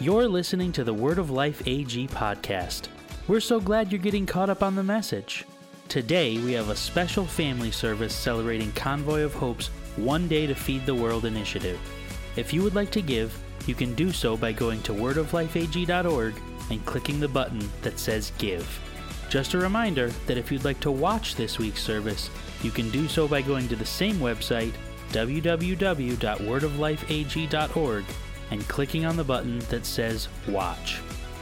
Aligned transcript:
You're 0.00 0.28
listening 0.28 0.70
to 0.72 0.84
the 0.84 0.94
Word 0.94 1.18
of 1.18 1.32
Life 1.32 1.60
AG 1.66 2.06
podcast. 2.06 2.86
We're 3.26 3.40
so 3.40 3.58
glad 3.58 3.90
you're 3.90 4.00
getting 4.00 4.26
caught 4.26 4.48
up 4.48 4.62
on 4.62 4.76
the 4.76 4.82
message. 4.84 5.44
Today, 5.88 6.38
we 6.38 6.52
have 6.52 6.68
a 6.68 6.76
special 6.76 7.24
family 7.24 7.72
service 7.72 8.14
celebrating 8.14 8.70
Convoy 8.72 9.22
of 9.22 9.34
Hope's 9.34 9.70
One 9.96 10.28
Day 10.28 10.46
to 10.46 10.54
Feed 10.54 10.86
the 10.86 10.94
World 10.94 11.24
initiative. 11.24 11.80
If 12.36 12.54
you 12.54 12.62
would 12.62 12.76
like 12.76 12.92
to 12.92 13.02
give, 13.02 13.36
you 13.66 13.74
can 13.74 13.92
do 13.94 14.12
so 14.12 14.36
by 14.36 14.52
going 14.52 14.80
to 14.82 14.92
wordoflifeag.org 14.92 16.34
and 16.70 16.86
clicking 16.86 17.18
the 17.18 17.26
button 17.26 17.68
that 17.82 17.98
says 17.98 18.30
Give. 18.38 18.64
Just 19.28 19.54
a 19.54 19.58
reminder 19.58 20.10
that 20.28 20.38
if 20.38 20.52
you'd 20.52 20.64
like 20.64 20.78
to 20.78 20.92
watch 20.92 21.34
this 21.34 21.58
week's 21.58 21.82
service, 21.82 22.30
you 22.62 22.70
can 22.70 22.88
do 22.90 23.08
so 23.08 23.26
by 23.26 23.42
going 23.42 23.66
to 23.66 23.74
the 23.74 23.84
same 23.84 24.18
website, 24.18 24.74
www.wordoflifeag.org, 25.10 28.04
and 28.50 28.66
clicking 28.68 29.04
on 29.04 29.16
the 29.16 29.24
button 29.24 29.58
that 29.70 29.84
says 29.86 30.28
Watch. 30.48 31.00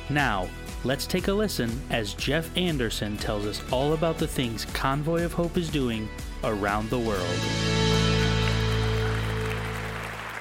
Now, 0.09 0.49
let's 0.85 1.07
take 1.07 1.29
a 1.29 1.33
listen 1.33 1.71
as 1.91 2.15
Jeff 2.15 2.57
Anderson 2.57 3.17
tells 3.17 3.47
us 3.47 3.63
all 3.73 3.93
about 3.93 4.19
the 4.19 4.27
things 4.27 4.65
Convoy 4.67 5.25
of 5.25 5.33
Hope 5.33 5.57
is 5.57 5.69
doing 5.69 6.09
around 6.45 6.91
the 6.91 6.99
world. 6.99 7.27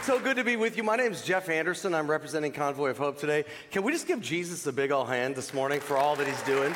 So 0.03 0.19
good 0.19 0.37
to 0.37 0.43
be 0.43 0.55
with 0.55 0.77
you. 0.77 0.83
My 0.83 0.95
name 0.95 1.11
is 1.11 1.23
Jeff 1.23 1.49
Anderson. 1.49 1.95
I'm 1.95 2.07
representing 2.07 2.51
Convoy 2.51 2.91
of 2.91 2.97
Hope 2.99 3.17
today. 3.17 3.43
Can 3.71 3.81
we 3.81 3.91
just 3.91 4.05
give 4.05 4.21
Jesus 4.21 4.67
a 4.67 4.71
big 4.71 4.91
old 4.91 5.07
hand 5.07 5.35
this 5.35 5.51
morning 5.51 5.79
for 5.79 5.97
all 5.97 6.15
that 6.15 6.27
he's 6.27 6.41
doing? 6.43 6.75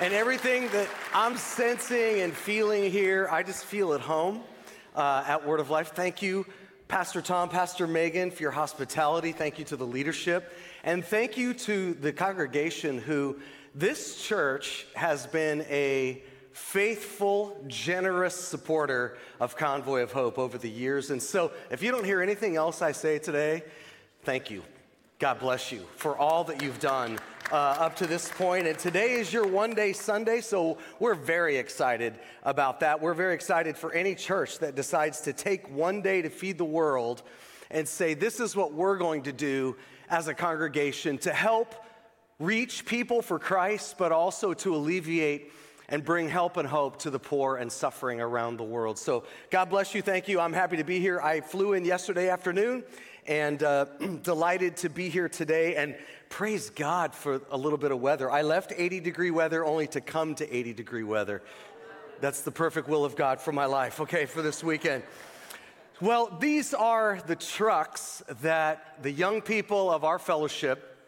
And 0.00 0.14
everything 0.14 0.68
that 0.68 0.88
I'm 1.12 1.36
sensing 1.36 2.22
and 2.22 2.32
feeling 2.32 2.90
here, 2.90 3.28
I 3.30 3.42
just 3.42 3.66
feel 3.66 3.92
at 3.92 4.00
home 4.00 4.40
uh, 4.96 5.22
at 5.26 5.46
Word 5.46 5.60
of 5.60 5.68
Life. 5.68 5.92
Thank 5.94 6.22
you 6.22 6.46
Pastor 6.94 7.20
Tom, 7.20 7.48
Pastor 7.48 7.88
Megan, 7.88 8.30
for 8.30 8.40
your 8.40 8.52
hospitality. 8.52 9.32
Thank 9.32 9.58
you 9.58 9.64
to 9.64 9.74
the 9.74 9.84
leadership. 9.84 10.56
And 10.84 11.04
thank 11.04 11.36
you 11.36 11.52
to 11.52 11.94
the 11.94 12.12
congregation 12.12 12.98
who 12.98 13.40
this 13.74 14.22
church 14.22 14.86
has 14.94 15.26
been 15.26 15.62
a 15.62 16.22
faithful, 16.52 17.60
generous 17.66 18.36
supporter 18.36 19.18
of 19.40 19.56
Convoy 19.56 20.02
of 20.02 20.12
Hope 20.12 20.38
over 20.38 20.56
the 20.56 20.70
years. 20.70 21.10
And 21.10 21.20
so 21.20 21.50
if 21.68 21.82
you 21.82 21.90
don't 21.90 22.04
hear 22.04 22.22
anything 22.22 22.54
else 22.54 22.80
I 22.80 22.92
say 22.92 23.18
today, 23.18 23.64
thank 24.22 24.48
you. 24.48 24.62
God 25.18 25.40
bless 25.40 25.72
you 25.72 25.80
for 25.96 26.16
all 26.16 26.44
that 26.44 26.62
you've 26.62 26.78
done 26.78 27.18
uh, 27.52 27.56
up 27.56 27.96
to 27.96 28.06
this 28.06 28.30
point. 28.30 28.66
And 28.66 28.78
today 28.78 29.12
is 29.12 29.32
your 29.32 29.46
one 29.46 29.74
day 29.74 29.92
Sunday, 29.92 30.40
so 30.40 30.78
we're 30.98 31.14
very 31.14 31.56
excited 31.56 32.14
about 32.42 32.80
that. 32.80 33.00
We're 33.00 33.14
very 33.14 33.34
excited 33.34 33.76
for 33.76 33.92
any 33.92 34.14
church 34.14 34.58
that 34.60 34.74
decides 34.74 35.20
to 35.22 35.32
take 35.32 35.70
one 35.70 36.00
day 36.00 36.22
to 36.22 36.30
feed 36.30 36.58
the 36.58 36.64
world 36.64 37.22
and 37.70 37.86
say, 37.86 38.14
This 38.14 38.40
is 38.40 38.56
what 38.56 38.72
we're 38.72 38.96
going 38.96 39.22
to 39.24 39.32
do 39.32 39.76
as 40.08 40.28
a 40.28 40.34
congregation 40.34 41.18
to 41.18 41.32
help 41.32 41.74
reach 42.38 42.84
people 42.84 43.22
for 43.22 43.38
Christ, 43.38 43.96
but 43.98 44.12
also 44.12 44.54
to 44.54 44.74
alleviate 44.74 45.52
and 45.88 46.02
bring 46.02 46.28
help 46.28 46.56
and 46.56 46.66
hope 46.66 46.98
to 47.00 47.10
the 47.10 47.18
poor 47.18 47.56
and 47.56 47.70
suffering 47.70 48.20
around 48.20 48.56
the 48.56 48.64
world. 48.64 48.98
So, 48.98 49.24
God 49.50 49.66
bless 49.66 49.94
you. 49.94 50.00
Thank 50.00 50.28
you. 50.28 50.40
I'm 50.40 50.54
happy 50.54 50.78
to 50.78 50.84
be 50.84 50.98
here. 50.98 51.20
I 51.20 51.40
flew 51.40 51.74
in 51.74 51.84
yesterday 51.84 52.30
afternoon 52.30 52.84
and 53.26 53.62
uh, 53.62 53.84
delighted 54.22 54.76
to 54.78 54.88
be 54.88 55.08
here 55.08 55.28
today. 55.28 55.76
And 55.76 55.94
praise 56.34 56.68
God 56.70 57.14
for 57.14 57.40
a 57.52 57.56
little 57.56 57.78
bit 57.78 57.92
of 57.92 58.00
weather. 58.00 58.28
I 58.28 58.42
left 58.42 58.72
80 58.76 58.98
degree 58.98 59.30
weather 59.30 59.64
only 59.64 59.86
to 59.86 60.00
come 60.00 60.34
to 60.34 60.56
80 60.56 60.72
degree 60.72 61.04
weather. 61.04 61.42
That's 62.20 62.40
the 62.40 62.50
perfect 62.50 62.88
will 62.88 63.04
of 63.04 63.14
God 63.14 63.40
for 63.40 63.52
my 63.52 63.66
life, 63.66 64.00
okay, 64.00 64.26
for 64.26 64.42
this 64.42 64.64
weekend. 64.64 65.04
Well, 66.00 66.36
these 66.40 66.74
are 66.74 67.20
the 67.28 67.36
trucks 67.36 68.20
that 68.42 69.00
the 69.00 69.12
young 69.12 69.42
people 69.42 69.92
of 69.92 70.02
our 70.02 70.18
fellowship 70.18 70.98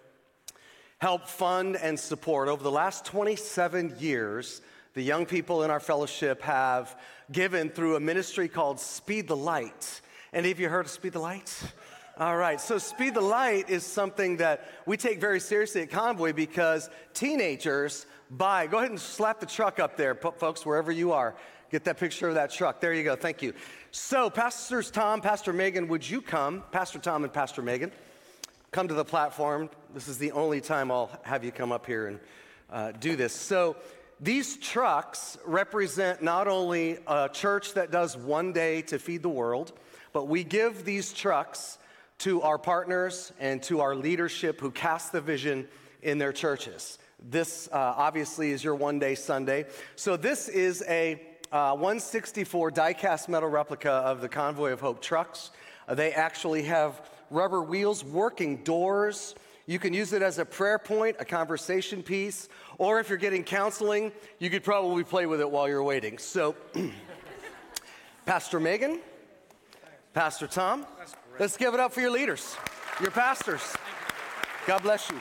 help 0.99 1.27
fund 1.27 1.75
and 1.75 1.99
support. 1.99 2.47
Over 2.47 2.63
the 2.63 2.71
last 2.71 3.05
27 3.05 3.97
years, 3.99 4.63
the 4.95 5.03
young 5.03 5.27
people 5.27 5.65
in 5.65 5.73
our 5.73 5.81
fellowship 5.81 6.41
have 6.43 6.97
given 7.33 7.71
through 7.71 7.97
a 7.97 8.01
ministry 8.01 8.47
called 8.47 8.79
Speed 8.79 9.27
the 9.27 9.37
Light. 9.37 10.03
Any 10.33 10.53
of 10.53 10.61
you 10.61 10.69
heard 10.69 10.85
of 10.85 10.93
Speed 10.93 11.15
the 11.15 11.19
Light? 11.19 11.53
All 12.19 12.35
right, 12.35 12.59
so 12.59 12.79
Speed 12.79 13.13
the 13.13 13.21
Light 13.21 13.69
is 13.69 13.85
something 13.85 14.39
that 14.39 14.67
we 14.87 14.97
take 14.97 15.21
very 15.21 15.39
seriously 15.39 15.83
at 15.83 15.91
Convoy 15.91 16.33
because 16.33 16.89
teenagers 17.13 18.07
buy. 18.31 18.67
Go 18.69 18.79
ahead 18.79 18.89
and 18.89 18.99
slap 18.99 19.39
the 19.39 19.45
truck 19.45 19.79
up 19.79 19.99
there, 19.99 20.15
folks, 20.15 20.65
wherever 20.65 20.91
you 20.91 21.13
are. 21.13 21.35
Get 21.71 21.85
that 21.85 21.99
picture 21.99 22.27
of 22.27 22.37
that 22.37 22.51
truck. 22.51 22.81
There 22.81 22.95
you 22.95 23.05
go. 23.05 23.17
Thank 23.17 23.43
you. 23.43 23.53
So, 23.91 24.31
Pastors 24.31 24.91
Tom, 24.91 25.21
Pastor 25.21 25.53
Megan, 25.53 25.89
would 25.89 26.09
you 26.09 26.23
come? 26.23 26.65
Pastor 26.73 26.99
Tom 26.99 27.23
and 27.23 27.31
Pastor 27.31 27.61
Megan, 27.61 27.93
come 28.71 28.89
to 28.89 28.95
the 28.95 29.05
platform. 29.05 29.69
This 29.93 30.09
is 30.09 30.17
the 30.17 30.33
only 30.33 30.63
time 30.63 30.91
I'll 30.91 31.11
have 31.21 31.45
you 31.45 31.53
come 31.53 31.71
up 31.71 31.85
here 31.85 32.07
and 32.07 32.21
uh, 32.71 32.93
do 32.93 33.17
this. 33.17 33.35
So, 33.35 33.77
these 34.21 34.57
trucks 34.57 35.37
represent 35.45 36.23
not 36.23 36.49
only 36.49 36.97
a 37.07 37.29
church 37.31 37.75
that 37.75 37.91
does 37.91 38.17
one 38.17 38.55
day 38.55 38.81
to 38.83 38.99
feed 38.99 39.21
the 39.21 39.29
world, 39.29 39.75
but 40.15 40.29
we 40.29 40.45
give 40.45 40.87
these 40.87 41.13
trucks 41.13 41.77
to 42.19 42.43
our 42.43 42.59
partners 42.59 43.33
and 43.39 43.63
to 43.65 43.81
our 43.81 43.95
leadership 43.95 44.61
who 44.61 44.71
cast 44.71 45.13
the 45.13 45.21
vision 45.21 45.69
in 46.03 46.19
their 46.19 46.33
churches. 46.33 46.99
This 47.23 47.69
uh, 47.73 47.95
obviously 47.97 48.53
is 48.53 48.63
your 48.63 48.75
one 48.75 48.99
day 48.99 49.15
Sunday. 49.15 49.67
So, 49.97 50.17
this 50.17 50.49
is 50.49 50.83
a 50.89 51.21
uh, 51.53 51.73
164 51.73 52.71
die 52.71 52.93
cast 52.93 53.29
metal 53.29 53.49
replica 53.49 53.91
of 53.91 54.21
the 54.21 54.29
Convoy 54.29 54.73
of 54.73 54.81
Hope 54.81 55.01
trucks. 55.01 55.51
Uh, 55.89 55.95
they 55.95 56.13
actually 56.13 56.63
have 56.65 57.09
rubber 57.31 57.63
wheels, 57.63 58.05
working 58.05 58.59
doors. 58.59 59.35
You 59.67 59.79
can 59.79 59.93
use 59.93 60.13
it 60.13 60.23
as 60.23 60.39
a 60.39 60.45
prayer 60.45 60.79
point, 60.79 61.17
a 61.19 61.25
conversation 61.25 62.03
piece, 62.03 62.49
or 62.79 63.01
if 63.01 63.09
you're 63.09 63.19
getting 63.19 63.43
counseling, 63.43 64.13
you 64.39 64.51
could 64.51 64.63
probably 64.63 65.03
play 65.03 65.27
with 65.27 65.41
it 65.41 65.51
while 65.51 65.69
you're 65.69 65.83
waiting. 65.83 66.19
So, 66.19 66.55
Pastor 68.27 68.61
Megan, 68.61 69.01
Pastor 70.15 70.47
Tom, 70.47 70.87
Let's 71.39 71.59
give 71.59 71.75
it 71.75 71.81
up 71.81 71.93
for 71.93 72.01
your 72.01 72.11
leaders, 72.11 72.57
your 72.99 73.11
pastors. 73.11 73.61
God 74.67 74.83
bless 74.83 75.11
you. 75.11 75.21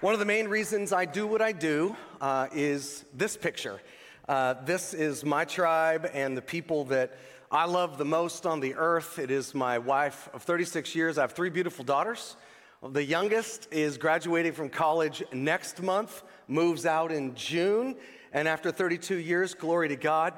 One 0.00 0.14
of 0.14 0.18
the 0.18 0.24
main 0.24 0.48
reasons 0.48 0.90
I 0.90 1.04
do 1.04 1.26
what 1.26 1.42
I 1.42 1.52
do 1.52 1.94
uh, 2.22 2.46
is 2.54 3.04
this 3.12 3.36
picture. 3.36 3.82
Uh, 4.26 4.54
this 4.64 4.94
is 4.94 5.26
my 5.26 5.44
tribe 5.44 6.08
and 6.14 6.34
the 6.34 6.40
people 6.40 6.84
that 6.84 7.18
I 7.52 7.66
love 7.66 7.98
the 7.98 8.06
most 8.06 8.46
on 8.46 8.60
the 8.60 8.76
earth. 8.76 9.18
It 9.18 9.30
is 9.30 9.54
my 9.54 9.76
wife 9.76 10.30
of 10.32 10.42
36 10.42 10.94
years. 10.94 11.18
I 11.18 11.20
have 11.20 11.32
three 11.32 11.50
beautiful 11.50 11.84
daughters. 11.84 12.34
The 12.82 13.04
youngest 13.04 13.68
is 13.72 13.98
graduating 13.98 14.52
from 14.52 14.70
college 14.70 15.22
next 15.34 15.82
month, 15.82 16.22
moves 16.48 16.86
out 16.86 17.12
in 17.12 17.34
June, 17.34 17.96
and 18.32 18.48
after 18.48 18.72
32 18.72 19.16
years, 19.16 19.52
glory 19.52 19.88
to 19.88 19.96
God, 19.96 20.32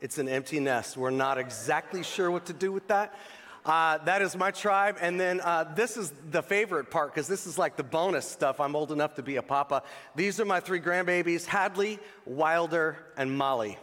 it's 0.00 0.18
an 0.18 0.28
empty 0.28 0.60
nest. 0.60 0.96
We're 0.96 1.10
not 1.10 1.38
exactly 1.38 2.02
sure 2.02 2.30
what 2.30 2.46
to 2.46 2.52
do 2.52 2.72
with 2.72 2.88
that. 2.88 3.14
Uh, 3.64 3.98
that 3.98 4.22
is 4.22 4.34
my 4.34 4.50
tribe. 4.50 4.96
And 5.00 5.20
then 5.20 5.40
uh, 5.40 5.64
this 5.74 5.96
is 5.96 6.12
the 6.30 6.42
favorite 6.42 6.90
part 6.90 7.14
because 7.14 7.28
this 7.28 7.46
is 7.46 7.58
like 7.58 7.76
the 7.76 7.82
bonus 7.82 8.26
stuff. 8.26 8.58
I'm 8.60 8.74
old 8.74 8.92
enough 8.92 9.16
to 9.16 9.22
be 9.22 9.36
a 9.36 9.42
papa. 9.42 9.82
These 10.16 10.40
are 10.40 10.46
my 10.46 10.60
three 10.60 10.80
grandbabies 10.80 11.44
Hadley, 11.44 11.98
Wilder, 12.24 12.96
and 13.16 13.36
Molly. 13.36 13.78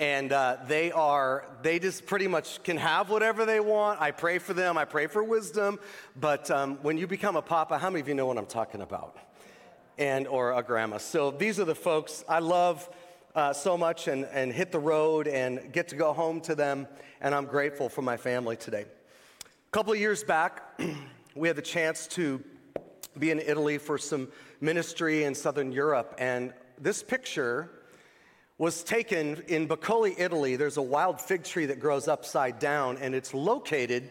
And 0.00 0.32
uh, 0.32 0.56
they 0.66 0.90
are, 0.90 1.46
they 1.62 1.78
just 1.78 2.06
pretty 2.06 2.26
much 2.26 2.62
can 2.64 2.76
have 2.76 3.10
whatever 3.10 3.44
they 3.44 3.60
want. 3.60 4.00
I 4.00 4.10
pray 4.10 4.38
for 4.38 4.52
them, 4.54 4.76
I 4.76 4.84
pray 4.84 5.06
for 5.06 5.22
wisdom. 5.22 5.78
But 6.18 6.50
um, 6.50 6.78
when 6.82 6.98
you 6.98 7.06
become 7.06 7.36
a 7.36 7.42
papa, 7.42 7.78
how 7.78 7.90
many 7.90 8.00
of 8.00 8.08
you 8.08 8.14
know 8.14 8.26
what 8.26 8.38
I'm 8.38 8.46
talking 8.46 8.80
about? 8.80 9.16
And, 9.98 10.26
or 10.26 10.52
a 10.54 10.62
grandma. 10.62 10.96
So 10.96 11.30
these 11.30 11.60
are 11.60 11.64
the 11.64 11.76
folks 11.76 12.24
I 12.28 12.40
love 12.40 12.88
uh, 13.34 13.52
so 13.52 13.76
much 13.76 14.08
and, 14.08 14.24
and 14.26 14.52
hit 14.52 14.72
the 14.72 14.78
road 14.78 15.26
and 15.26 15.72
get 15.72 15.88
to 15.88 15.96
go 15.96 16.12
home 16.12 16.40
to 16.42 16.54
them. 16.54 16.86
And 17.20 17.34
I'm 17.34 17.46
grateful 17.46 17.88
for 17.88 18.02
my 18.02 18.16
family 18.16 18.56
today. 18.56 18.84
A 18.84 19.70
couple 19.70 19.92
of 19.92 19.98
years 19.98 20.22
back, 20.22 20.80
we 21.34 21.48
had 21.48 21.56
the 21.56 21.62
chance 21.62 22.06
to 22.08 22.42
be 23.18 23.30
in 23.30 23.40
Italy 23.40 23.78
for 23.78 23.98
some 23.98 24.28
ministry 24.60 25.24
in 25.24 25.34
Southern 25.34 25.72
Europe. 25.72 26.14
And 26.18 26.52
this 26.78 27.02
picture 27.02 27.70
was 28.58 28.84
taken 28.84 29.42
in 29.48 29.66
Bacoli, 29.66 30.14
Italy. 30.18 30.56
There's 30.56 30.76
a 30.76 30.82
wild 30.82 31.20
fig 31.20 31.44
tree 31.44 31.66
that 31.66 31.80
grows 31.80 32.08
upside 32.08 32.58
down, 32.58 32.98
and 32.98 33.14
it's 33.14 33.34
located 33.34 34.10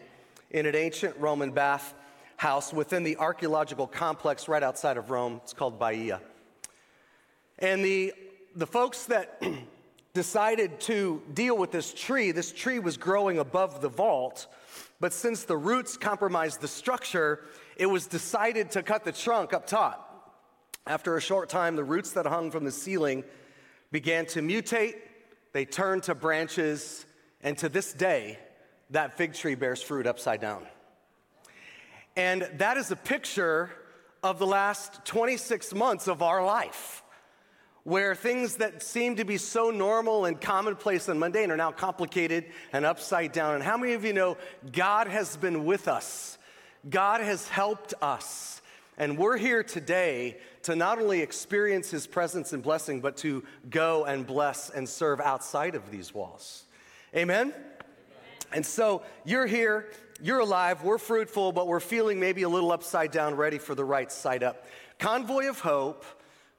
in 0.50 0.66
an 0.66 0.76
ancient 0.76 1.16
Roman 1.16 1.52
bath 1.52 1.94
house 2.36 2.72
within 2.72 3.02
the 3.02 3.16
archaeological 3.16 3.86
complex 3.86 4.48
right 4.48 4.62
outside 4.62 4.96
of 4.96 5.10
Rome. 5.10 5.40
It's 5.44 5.52
called 5.52 5.78
Baia. 5.78 6.18
And 7.60 7.84
the 7.84 8.12
the 8.54 8.66
folks 8.66 9.06
that 9.06 9.42
decided 10.14 10.80
to 10.80 11.22
deal 11.32 11.56
with 11.56 11.70
this 11.70 11.92
tree, 11.94 12.32
this 12.32 12.52
tree 12.52 12.78
was 12.78 12.96
growing 12.96 13.38
above 13.38 13.80
the 13.80 13.88
vault, 13.88 14.46
but 15.00 15.12
since 15.12 15.44
the 15.44 15.56
roots 15.56 15.96
compromised 15.96 16.60
the 16.60 16.68
structure, 16.68 17.44
it 17.76 17.86
was 17.86 18.06
decided 18.06 18.70
to 18.72 18.82
cut 18.82 19.04
the 19.04 19.12
trunk 19.12 19.52
up 19.52 19.66
top. 19.66 20.08
After 20.86 21.16
a 21.16 21.20
short 21.20 21.48
time, 21.48 21.76
the 21.76 21.84
roots 21.84 22.12
that 22.12 22.26
hung 22.26 22.50
from 22.50 22.64
the 22.64 22.72
ceiling 22.72 23.24
began 23.90 24.26
to 24.26 24.40
mutate, 24.40 24.96
they 25.52 25.64
turned 25.64 26.04
to 26.04 26.14
branches, 26.14 27.06
and 27.42 27.56
to 27.58 27.68
this 27.68 27.92
day, 27.92 28.38
that 28.90 29.16
fig 29.16 29.34
tree 29.34 29.54
bears 29.54 29.82
fruit 29.82 30.06
upside 30.06 30.40
down. 30.40 30.66
And 32.16 32.48
that 32.58 32.76
is 32.76 32.90
a 32.90 32.96
picture 32.96 33.70
of 34.22 34.38
the 34.38 34.46
last 34.46 35.04
26 35.04 35.74
months 35.74 36.06
of 36.06 36.22
our 36.22 36.44
life, 36.44 37.01
where 37.84 38.14
things 38.14 38.56
that 38.56 38.82
seem 38.82 39.16
to 39.16 39.24
be 39.24 39.36
so 39.36 39.70
normal 39.70 40.24
and 40.24 40.40
commonplace 40.40 41.08
and 41.08 41.18
mundane 41.18 41.50
are 41.50 41.56
now 41.56 41.72
complicated 41.72 42.44
and 42.72 42.84
upside 42.84 43.32
down. 43.32 43.56
And 43.56 43.64
how 43.64 43.76
many 43.76 43.94
of 43.94 44.04
you 44.04 44.12
know 44.12 44.36
God 44.70 45.08
has 45.08 45.36
been 45.36 45.64
with 45.64 45.88
us? 45.88 46.38
God 46.88 47.20
has 47.20 47.48
helped 47.48 47.94
us. 48.00 48.60
And 48.98 49.18
we're 49.18 49.36
here 49.36 49.64
today 49.64 50.36
to 50.62 50.76
not 50.76 51.00
only 51.00 51.20
experience 51.20 51.90
his 51.90 52.06
presence 52.06 52.52
and 52.52 52.62
blessing, 52.62 53.00
but 53.00 53.16
to 53.18 53.42
go 53.68 54.04
and 54.04 54.26
bless 54.26 54.70
and 54.70 54.88
serve 54.88 55.20
outside 55.20 55.74
of 55.74 55.90
these 55.90 56.14
walls. 56.14 56.64
Amen? 57.16 57.48
Amen? 57.48 57.64
And 58.52 58.66
so 58.66 59.02
you're 59.24 59.46
here, 59.46 59.88
you're 60.20 60.40
alive, 60.40 60.84
we're 60.84 60.98
fruitful, 60.98 61.52
but 61.52 61.66
we're 61.66 61.80
feeling 61.80 62.20
maybe 62.20 62.42
a 62.42 62.48
little 62.48 62.70
upside 62.70 63.10
down, 63.10 63.34
ready 63.34 63.58
for 63.58 63.74
the 63.74 63.84
right 63.84 64.12
side 64.12 64.42
up. 64.42 64.66
Convoy 64.98 65.48
of 65.48 65.58
Hope, 65.60 66.04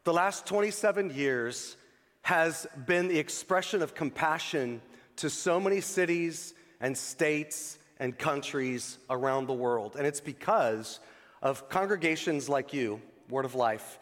the 0.04 0.14
last 0.14 0.46
27 0.46 1.12
years, 1.12 1.78
has 2.24 2.66
been 2.86 3.10
the 3.10 3.20
expression 3.20 3.82
of 3.82 3.94
compassion 3.94 4.82
to 5.18 5.30
so 5.30 5.60
many 5.60 5.82
cities 5.82 6.54
and 6.80 6.98
states 6.98 7.78
and 8.00 8.18
countries 8.18 8.98
around 9.10 9.48
the 9.48 9.54
world. 9.54 9.96
And 9.98 10.08
it's 10.08 10.22
because 10.22 11.00
of 11.42 11.70
congregations 11.70 12.48
like 12.48 12.74
you, 12.74 13.02
Word 13.30 13.46
of 13.46 13.56
Life, 13.56 14.00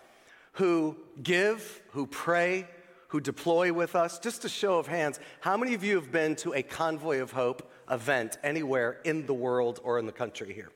who 0.54 0.98
give, 1.22 1.82
who 1.92 2.06
pray, 2.06 2.68
who 3.08 3.20
deploy 3.20 3.74
with 3.74 3.96
us. 3.96 4.20
Just 4.20 4.46
a 4.46 4.50
show 4.50 4.78
of 4.78 4.88
hands, 4.88 5.20
how 5.40 5.58
many 5.58 5.74
of 5.74 5.84
you 5.84 5.96
have 5.96 6.12
been 6.12 6.36
to 6.38 6.54
a 6.54 6.62
Convoy 6.62 7.22
of 7.22 7.32
Hope 7.32 7.72
event 7.90 8.38
anywhere 8.44 9.00
in 9.04 9.26
the 9.26 9.34
world 9.34 9.80
or 9.84 9.98
in 9.98 10.06
the 10.06 10.12
country 10.12 10.54
here? 10.54 10.72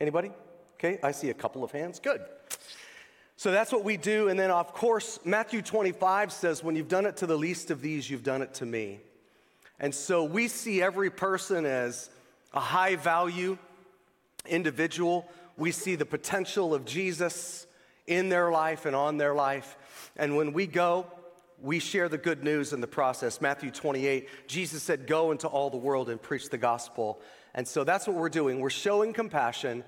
Anybody? 0.00 0.32
Okay, 0.74 0.98
I 1.02 1.12
see 1.12 1.30
a 1.30 1.34
couple 1.34 1.64
of 1.64 1.70
hands. 1.70 1.98
Good. 1.98 2.22
So 3.38 3.50
that's 3.50 3.72
what 3.72 3.84
we 3.84 3.96
do. 3.96 4.28
And 4.28 4.38
then, 4.38 4.50
of 4.50 4.74
course, 4.74 5.18
Matthew 5.24 5.62
25 5.62 6.30
says, 6.30 6.62
When 6.62 6.76
you've 6.76 6.88
done 6.88 7.06
it 7.06 7.16
to 7.18 7.26
the 7.26 7.38
least 7.38 7.70
of 7.70 7.80
these, 7.80 8.10
you've 8.10 8.22
done 8.22 8.42
it 8.42 8.52
to 8.54 8.66
me. 8.66 9.00
And 9.80 9.94
so 9.94 10.24
we 10.24 10.48
see 10.48 10.82
every 10.82 11.08
person 11.08 11.64
as 11.64 12.10
a 12.52 12.60
high 12.60 12.96
value 12.96 13.56
individual 14.44 15.26
we 15.58 15.72
see 15.72 15.96
the 15.96 16.06
potential 16.06 16.72
of 16.72 16.84
Jesus 16.84 17.66
in 18.06 18.28
their 18.28 18.50
life 18.50 18.86
and 18.86 18.94
on 18.94 19.18
their 19.18 19.34
life. 19.34 19.76
And 20.16 20.36
when 20.36 20.52
we 20.52 20.66
go, 20.66 21.06
we 21.60 21.80
share 21.80 22.08
the 22.08 22.16
good 22.16 22.44
news 22.44 22.72
in 22.72 22.80
the 22.80 22.86
process. 22.86 23.40
Matthew 23.40 23.72
28, 23.72 24.28
Jesus 24.46 24.84
said, 24.84 25.08
Go 25.08 25.32
into 25.32 25.48
all 25.48 25.68
the 25.68 25.76
world 25.76 26.08
and 26.08 26.22
preach 26.22 26.48
the 26.48 26.58
gospel. 26.58 27.20
And 27.54 27.66
so 27.66 27.82
that's 27.82 28.06
what 28.06 28.16
we're 28.16 28.28
doing. 28.28 28.60
We're 28.60 28.70
showing 28.70 29.12
compassion, 29.12 29.82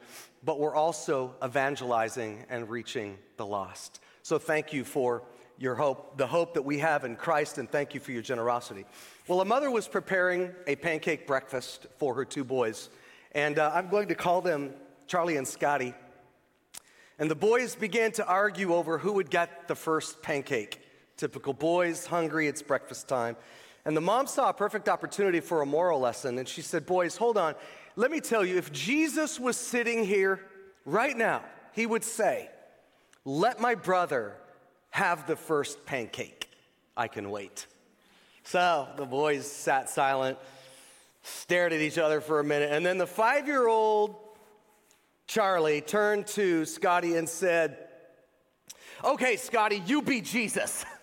but 0.45 0.59
we're 0.59 0.75
also 0.75 1.35
evangelizing 1.45 2.45
and 2.49 2.69
reaching 2.71 3.19
the 3.37 3.47
lost. 3.47 4.01
So 4.23 4.39
thank 4.39 4.73
you 4.73 4.85
for 4.85 5.23
your 5.59 5.75
hope, 5.75 6.17
the 6.17 6.27
hope 6.27 6.55
that 6.55 6.63
we 6.63 6.79
have 6.79 7.05
in 7.05 7.17
Christ, 7.17 7.59
and 7.59 7.71
thank 7.71 7.93
you 7.95 8.01
for 8.01 8.13
your 8.13 8.23
generosity. 8.23 8.87
Well, 9.29 9.41
a 9.41 9.45
mother 9.45 9.71
was 9.71 9.87
preparing 9.87 10.53
a 10.67 10.77
pancake 10.77 11.27
breakfast 11.27 11.87
for 11.99 12.15
her 12.15 12.25
two 12.25 12.45
boys, 12.45 12.89
and 13.33 13.59
uh, 13.59 13.71
I'm 13.75 13.89
going 13.89 14.09
to 14.09 14.15
call 14.15 14.41
them 14.41 14.73
Charlie 15.07 15.37
and 15.37 15.47
Scotty. 15.47 15.95
And 17.19 17.31
the 17.31 17.35
boys 17.35 17.75
began 17.75 18.13
to 18.13 18.27
argue 18.27 18.73
over 18.75 18.97
who 18.97 19.13
would 19.13 19.29
get 19.29 19.69
the 19.69 19.75
first 19.75 20.23
pancake. 20.23 20.81
Typical 21.19 21.53
boys, 21.53 22.07
hungry, 22.07 22.49
it's 22.49 22.63
breakfast 22.63 23.09
time. 23.09 23.37
And 23.85 23.95
the 23.97 24.01
mom 24.01 24.27
saw 24.27 24.49
a 24.49 24.55
perfect 24.55 24.89
opportunity 24.89 25.41
for 25.41 25.61
a 25.61 25.67
moral 25.67 26.01
lesson. 26.01 26.39
And 26.39 26.49
she 26.49 26.63
said, 26.63 26.87
Boys, 26.87 27.17
hold 27.17 27.37
on. 27.37 27.55
Let 27.97 28.11
me 28.11 28.21
tell 28.21 28.45
you, 28.45 28.57
if 28.57 28.73
Jesus 28.73 29.41
was 29.41 29.57
sitting 29.57 30.05
here 30.05 30.41
right 30.85 31.17
now, 31.17 31.45
he 31.73 31.87
would 31.87 32.05
say, 32.05 32.49
Let 33.25 33.61
my 33.61 33.75
brother 33.75 34.37
have 34.91 35.27
the 35.27 35.37
first 35.37 35.85
pancake. 35.87 36.49
I 36.97 37.09
can 37.09 37.31
wait. 37.31 37.67
So 38.45 38.89
the 38.97 39.07
boys 39.07 39.51
sat 39.51 39.89
silent, 39.89 40.39
stared 41.23 41.73
at 41.73 41.81
each 41.81 41.99
other 41.99 42.21
for 42.21 42.41
a 42.41 42.45
minute, 42.45 42.73
and 42.73 42.85
then 42.85 42.99
the 42.99 43.07
five 43.07 43.47
year 43.47 43.67
old 43.69 44.17
Charlie 45.27 45.81
turned 45.81 46.27
to 46.29 46.65
Scotty 46.65 47.17
and 47.17 47.29
said, 47.29 47.79
Okay, 49.05 49.37
Scotty, 49.37 49.83
you 49.87 50.03
be 50.03 50.21
Jesus. 50.21 50.85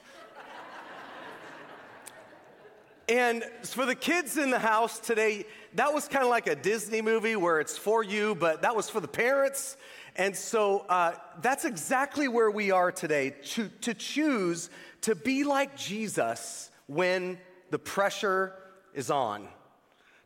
and 3.09 3.43
for 3.63 3.85
the 3.85 3.95
kids 3.95 4.37
in 4.37 4.49
the 4.49 4.59
house 4.59 4.99
today, 4.99 5.45
that 5.75 5.93
was 5.93 6.07
kind 6.07 6.23
of 6.23 6.29
like 6.29 6.47
a 6.47 6.55
Disney 6.55 7.01
movie 7.01 7.37
where 7.37 7.61
it's 7.61 7.77
for 7.77 8.03
you, 8.03 8.35
but 8.35 8.63
that 8.63 8.75
was 8.75 8.89
for 8.89 8.99
the 8.99 9.07
parents. 9.07 9.77
And 10.17 10.35
so 10.35 10.79
uh, 10.89 11.13
that's 11.41 11.63
exactly 11.63 12.27
where 12.27 12.51
we 12.51 12.71
are 12.71 12.91
today 12.91 13.35
to, 13.51 13.69
to 13.81 13.93
choose 13.93 14.69
to 15.01 15.15
be 15.15 15.45
like 15.45 15.77
Jesus 15.77 16.69
when 16.87 17.37
the 17.69 17.79
pressure 17.79 18.53
is 18.93 19.09
on. 19.09 19.47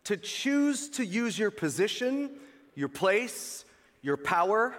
To 0.06 0.18
choose 0.18 0.90
to 0.92 1.06
use 1.06 1.38
your 1.38 1.52
position, 1.52 2.32
your 2.74 2.90
place, 2.90 3.64
your 4.02 4.18
power 4.18 4.76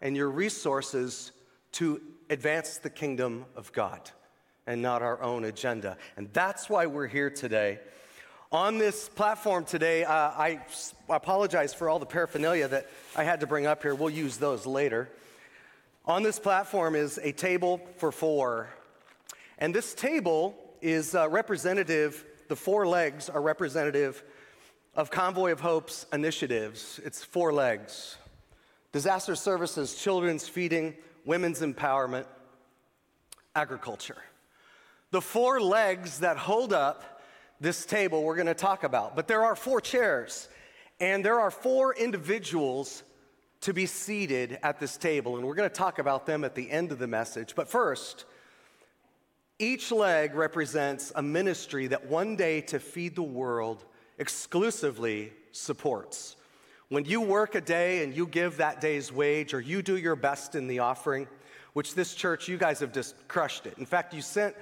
and 0.00 0.16
your 0.16 0.30
resources 0.30 1.30
to 1.72 2.00
advance 2.28 2.78
the 2.78 2.90
kingdom 2.90 3.44
of 3.54 3.72
God 3.72 4.10
and 4.66 4.82
not 4.82 5.02
our 5.02 5.22
own 5.22 5.44
agenda. 5.44 5.96
And 6.16 6.32
that's 6.32 6.68
why 6.68 6.86
we're 6.86 7.06
here 7.06 7.30
today. 7.30 7.78
On 8.52 8.78
this 8.78 9.08
platform 9.08 9.64
today, 9.64 10.04
uh, 10.04 10.12
I 10.12 10.60
apologize 11.08 11.74
for 11.74 11.88
all 11.88 11.98
the 11.98 12.06
paraphernalia 12.06 12.68
that 12.68 12.88
I 13.16 13.24
had 13.24 13.40
to 13.40 13.46
bring 13.46 13.66
up 13.66 13.82
here. 13.82 13.94
We'll 13.94 14.10
use 14.10 14.36
those 14.36 14.66
later. 14.66 15.08
On 16.04 16.22
this 16.22 16.38
platform 16.38 16.94
is 16.94 17.18
a 17.18 17.32
table 17.32 17.80
for 17.96 18.12
four. 18.12 18.68
And 19.58 19.74
this 19.74 19.94
table 19.94 20.56
is 20.80 21.14
uh, 21.14 21.28
representative, 21.28 22.24
the 22.48 22.56
four 22.56 22.86
legs 22.86 23.28
are 23.28 23.42
representative 23.42 24.22
of 24.94 25.10
Convoy 25.10 25.50
of 25.52 25.60
Hope's 25.60 26.06
initiatives. 26.12 27.00
It's 27.04 27.24
four 27.24 27.52
legs 27.52 28.16
disaster 28.92 29.34
services, 29.34 29.94
children's 29.96 30.48
feeding, 30.48 30.94
women's 31.26 31.60
empowerment, 31.60 32.24
agriculture. 33.54 34.16
The 35.16 35.22
four 35.22 35.62
legs 35.62 36.18
that 36.18 36.36
hold 36.36 36.74
up 36.74 37.22
this 37.58 37.86
table 37.86 38.22
we're 38.22 38.34
going 38.34 38.48
to 38.48 38.52
talk 38.52 38.84
about. 38.84 39.16
But 39.16 39.26
there 39.26 39.46
are 39.46 39.56
four 39.56 39.80
chairs, 39.80 40.46
and 41.00 41.24
there 41.24 41.40
are 41.40 41.50
four 41.50 41.94
individuals 41.94 43.02
to 43.62 43.72
be 43.72 43.86
seated 43.86 44.58
at 44.62 44.78
this 44.78 44.98
table, 44.98 45.38
and 45.38 45.46
we're 45.46 45.54
going 45.54 45.70
to 45.70 45.74
talk 45.74 45.98
about 45.98 46.26
them 46.26 46.44
at 46.44 46.54
the 46.54 46.70
end 46.70 46.92
of 46.92 46.98
the 46.98 47.06
message. 47.06 47.54
But 47.54 47.66
first, 47.66 48.26
each 49.58 49.90
leg 49.90 50.34
represents 50.34 51.12
a 51.16 51.22
ministry 51.22 51.86
that 51.86 52.04
one 52.04 52.36
day 52.36 52.60
to 52.60 52.78
feed 52.78 53.16
the 53.16 53.22
world 53.22 53.86
exclusively 54.18 55.32
supports. 55.50 56.36
When 56.90 57.06
you 57.06 57.22
work 57.22 57.54
a 57.54 57.62
day 57.62 58.04
and 58.04 58.14
you 58.14 58.26
give 58.26 58.58
that 58.58 58.82
day's 58.82 59.10
wage, 59.10 59.54
or 59.54 59.62
you 59.62 59.80
do 59.80 59.96
your 59.96 60.14
best 60.14 60.54
in 60.54 60.66
the 60.66 60.80
offering, 60.80 61.26
which 61.72 61.94
this 61.94 62.14
church, 62.14 62.48
you 62.48 62.58
guys 62.58 62.80
have 62.80 62.92
just 62.92 63.16
crushed 63.28 63.64
it. 63.64 63.78
In 63.78 63.86
fact, 63.86 64.12
you 64.12 64.20
sent 64.20 64.54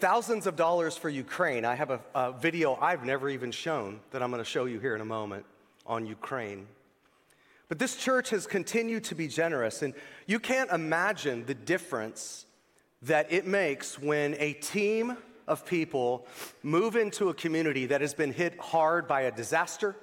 thousands 0.00 0.46
of 0.46 0.56
dollars 0.56 0.96
for 0.96 1.08
Ukraine. 1.08 1.64
I 1.64 1.74
have 1.74 1.90
a, 1.90 2.00
a 2.14 2.32
video 2.32 2.76
I've 2.80 3.04
never 3.04 3.28
even 3.28 3.50
shown 3.50 4.00
that 4.10 4.22
I'm 4.22 4.30
going 4.30 4.42
to 4.42 4.48
show 4.48 4.64
you 4.64 4.80
here 4.80 4.94
in 4.94 5.00
a 5.00 5.06
moment 5.06 5.44
on 5.86 6.06
Ukraine. 6.06 6.66
But 7.68 7.78
this 7.78 7.96
church 7.96 8.30
has 8.30 8.46
continued 8.46 9.04
to 9.04 9.14
be 9.14 9.28
generous, 9.28 9.82
and 9.82 9.94
you 10.26 10.40
can't 10.40 10.70
imagine 10.70 11.46
the 11.46 11.54
difference 11.54 12.46
that 13.02 13.32
it 13.32 13.46
makes 13.46 13.98
when 13.98 14.34
a 14.38 14.54
team 14.54 15.16
of 15.46 15.64
people 15.66 16.26
move 16.62 16.96
into 16.96 17.28
a 17.28 17.34
community 17.34 17.86
that 17.86 18.00
has 18.00 18.14
been 18.14 18.32
hit 18.32 18.58
hard 18.58 19.06
by 19.06 19.22
a 19.22 19.30
disaster 19.30 19.96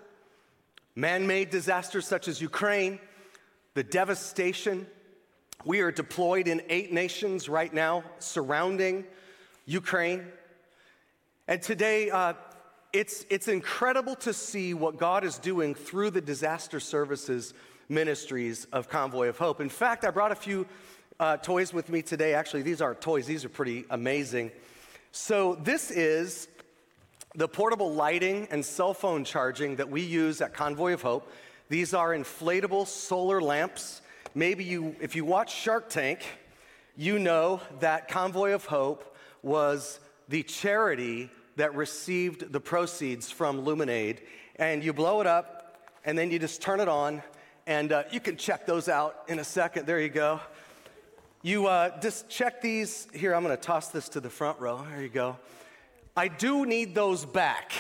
man 0.98 1.28
made 1.28 1.52
disasters 1.52 2.08
such 2.08 2.28
as 2.28 2.42
Ukraine, 2.42 3.00
the 3.76 3.84
devastation. 3.84 4.88
We 5.64 5.82
are 5.82 5.92
deployed 5.92 6.48
in 6.48 6.64
eight 6.70 6.92
nations 6.92 7.48
right 7.48 7.72
now 7.72 8.04
surrounding 8.18 9.06
Ukraine. 9.68 10.26
And 11.48 11.62
today, 11.62 12.10
uh, 12.10 12.34
it's, 12.94 13.26
it's 13.30 13.50
incredible 13.50 14.16
to 14.16 14.34
see 14.34 14.74
what 14.74 14.98
God 14.98 15.24
is 15.26 15.38
doing 15.38 15.76
through 15.76 16.12
the 16.12 16.22
disaster 16.22 16.80
services 16.80 17.54
ministries 17.90 18.66
of 18.72 18.90
Convoy 18.90 19.28
of 19.28 19.38
Hope. 19.38 19.60
In 19.60 19.70
fact, 19.70 20.06
I 20.06 20.10
brought 20.10 20.32
a 20.32 20.36
few 20.36 20.66
uh, 21.20 21.38
toys 21.38 21.74
with 21.74 21.90
me 21.90 22.02
today. 22.02 22.34
Actually, 22.34 22.62
these 22.62 22.82
aren't 22.82 23.02
toys, 23.02 23.28
these 23.28 23.44
are 23.44 23.50
pretty 23.50 23.84
amazing. 23.90 24.52
So, 25.12 25.56
this 25.56 25.92
is 25.92 26.48
the 27.36 27.48
portable 27.48 27.94
lighting 27.94 28.48
and 28.50 28.66
cell 28.66 28.94
phone 28.94 29.26
charging 29.26 29.76
that 29.76 29.90
we 29.90 30.02
use 30.02 30.42
at 30.42 30.54
Convoy 30.54 30.94
of 30.94 31.02
Hope, 31.02 31.30
these 31.70 31.94
are 31.94 32.12
inflatable 32.12 32.88
solar 32.88 33.42
lamps. 33.42 34.02
Maybe 34.34 34.64
you, 34.64 34.96
if 35.02 35.16
you 35.16 35.26
watch 35.26 35.54
Shark 35.54 35.90
Tank, 35.90 36.22
you 36.96 37.20
know 37.20 37.60
that 37.82 38.08
Convoy 38.08 38.54
of 38.54 38.66
Hope 38.66 39.17
was 39.48 40.00
the 40.30 40.44
charity 40.44 41.32
that 41.56 41.74
received 41.76 42.52
the 42.54 42.60
proceeds 42.60 43.32
from 43.32 43.64
LuminAID. 43.66 44.20
And 44.58 44.84
you 44.84 44.94
blow 44.94 45.22
it 45.22 45.28
up, 45.28 45.80
and 46.06 46.18
then 46.18 46.30
you 46.30 46.38
just 46.38 46.62
turn 46.62 46.80
it 46.80 46.88
on, 46.88 47.24
And 47.66 47.92
uh, 47.92 48.04
you 48.12 48.20
can 48.20 48.38
check 48.38 48.66
those 48.66 48.88
out 48.88 49.26
in 49.28 49.40
a 49.40 49.44
second. 49.44 49.88
There 49.88 50.00
you 50.00 50.10
go. 50.10 50.40
You 51.42 51.68
uh, 51.68 52.00
just 52.00 52.30
check 52.30 52.62
these. 52.62 53.08
Here, 53.14 53.36
I'm 53.36 53.44
going 53.44 53.56
to 53.56 53.62
toss 53.62 53.90
this 53.90 54.08
to 54.10 54.20
the 54.20 54.30
front 54.30 54.60
row. 54.60 54.86
There 54.90 55.02
you 55.02 55.10
go. 55.10 55.38
I 56.16 56.30
do 56.30 56.66
need 56.66 56.96
those 56.96 57.26
back. 57.26 57.72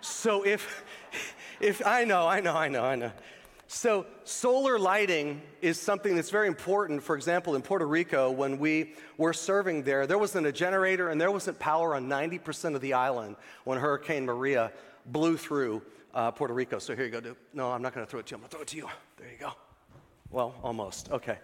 So 0.00 0.44
if, 0.44 0.84
if 1.60 1.86
I 1.86 2.04
know, 2.04 2.26
I 2.26 2.40
know, 2.40 2.54
I 2.54 2.68
know, 2.68 2.84
I 2.84 2.96
know. 2.96 3.12
So, 3.70 4.06
solar 4.24 4.78
lighting 4.78 5.42
is 5.60 5.78
something 5.78 6.16
that's 6.16 6.30
very 6.30 6.48
important. 6.48 7.02
For 7.02 7.14
example, 7.14 7.54
in 7.54 7.60
Puerto 7.60 7.86
Rico, 7.86 8.30
when 8.30 8.58
we 8.58 8.94
were 9.18 9.34
serving 9.34 9.82
there, 9.82 10.06
there 10.06 10.16
wasn't 10.16 10.46
a 10.46 10.52
generator 10.52 11.10
and 11.10 11.20
there 11.20 11.30
wasn't 11.30 11.58
power 11.58 11.94
on 11.94 12.08
90% 12.08 12.74
of 12.74 12.80
the 12.80 12.94
island 12.94 13.36
when 13.64 13.78
Hurricane 13.78 14.24
Maria 14.24 14.72
blew 15.04 15.36
through 15.36 15.82
uh, 16.14 16.30
Puerto 16.30 16.54
Rico. 16.54 16.78
So, 16.78 16.96
here 16.96 17.04
you 17.04 17.10
go, 17.10 17.20
dude. 17.20 17.36
No, 17.52 17.70
I'm 17.70 17.82
not 17.82 17.92
going 17.92 18.06
to 18.06 18.10
throw 18.10 18.20
it 18.20 18.26
to 18.28 18.30
you. 18.30 18.36
I'm 18.36 18.40
going 18.40 18.48
to 18.48 18.56
throw 18.56 18.62
it 18.62 18.68
to 18.68 18.76
you. 18.78 18.88
There 19.18 19.30
you 19.30 19.38
go. 19.38 19.52
Well, 20.30 20.54
almost. 20.62 21.12
Okay. 21.12 21.38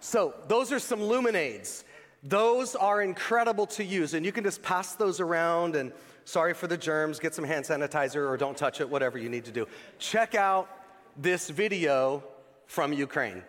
So, 0.00 0.32
those 0.48 0.72
are 0.72 0.78
some 0.78 1.00
LuminAIDs. 1.00 1.84
Those 2.22 2.74
are 2.74 3.02
incredible 3.02 3.66
to 3.66 3.84
use, 3.84 4.14
and 4.14 4.24
you 4.24 4.32
can 4.32 4.44
just 4.44 4.62
pass 4.62 4.94
those 4.94 5.20
around 5.20 5.76
and 5.76 5.92
sorry 6.24 6.54
for 6.54 6.68
the 6.68 6.78
germs, 6.78 7.18
get 7.18 7.34
some 7.34 7.44
hand 7.44 7.66
sanitizer 7.66 8.26
or 8.26 8.38
don't 8.38 8.56
touch 8.56 8.80
it, 8.80 8.88
whatever 8.88 9.18
you 9.18 9.28
need 9.28 9.44
to 9.44 9.52
do. 9.52 9.66
Check 9.98 10.34
out 10.34 10.68
this 11.16 11.50
video 11.50 12.22
from 12.66 12.92
Ukraine. 12.92 13.42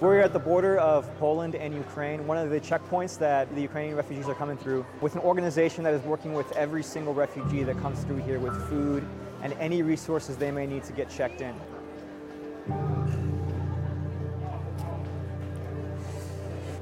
We're 0.00 0.20
at 0.20 0.32
the 0.32 0.38
border 0.38 0.78
of 0.78 1.14
Poland 1.18 1.54
and 1.54 1.74
Ukraine, 1.74 2.26
one 2.26 2.38
of 2.38 2.48
the 2.48 2.58
checkpoints 2.58 3.18
that 3.18 3.54
the 3.54 3.60
Ukrainian 3.60 3.96
refugees 3.96 4.28
are 4.28 4.34
coming 4.34 4.56
through, 4.56 4.86
with 5.02 5.14
an 5.14 5.20
organization 5.20 5.84
that 5.84 5.92
is 5.92 6.02
working 6.04 6.32
with 6.32 6.50
every 6.52 6.82
single 6.82 7.12
refugee 7.12 7.64
that 7.64 7.78
comes 7.80 8.02
through 8.04 8.16
here 8.18 8.38
with 8.38 8.56
food 8.68 9.06
and 9.42 9.52
any 9.54 9.82
resources 9.82 10.36
they 10.36 10.50
may 10.50 10.66
need 10.66 10.84
to 10.84 10.92
get 10.94 11.10
checked 11.10 11.42
in. 11.42 11.54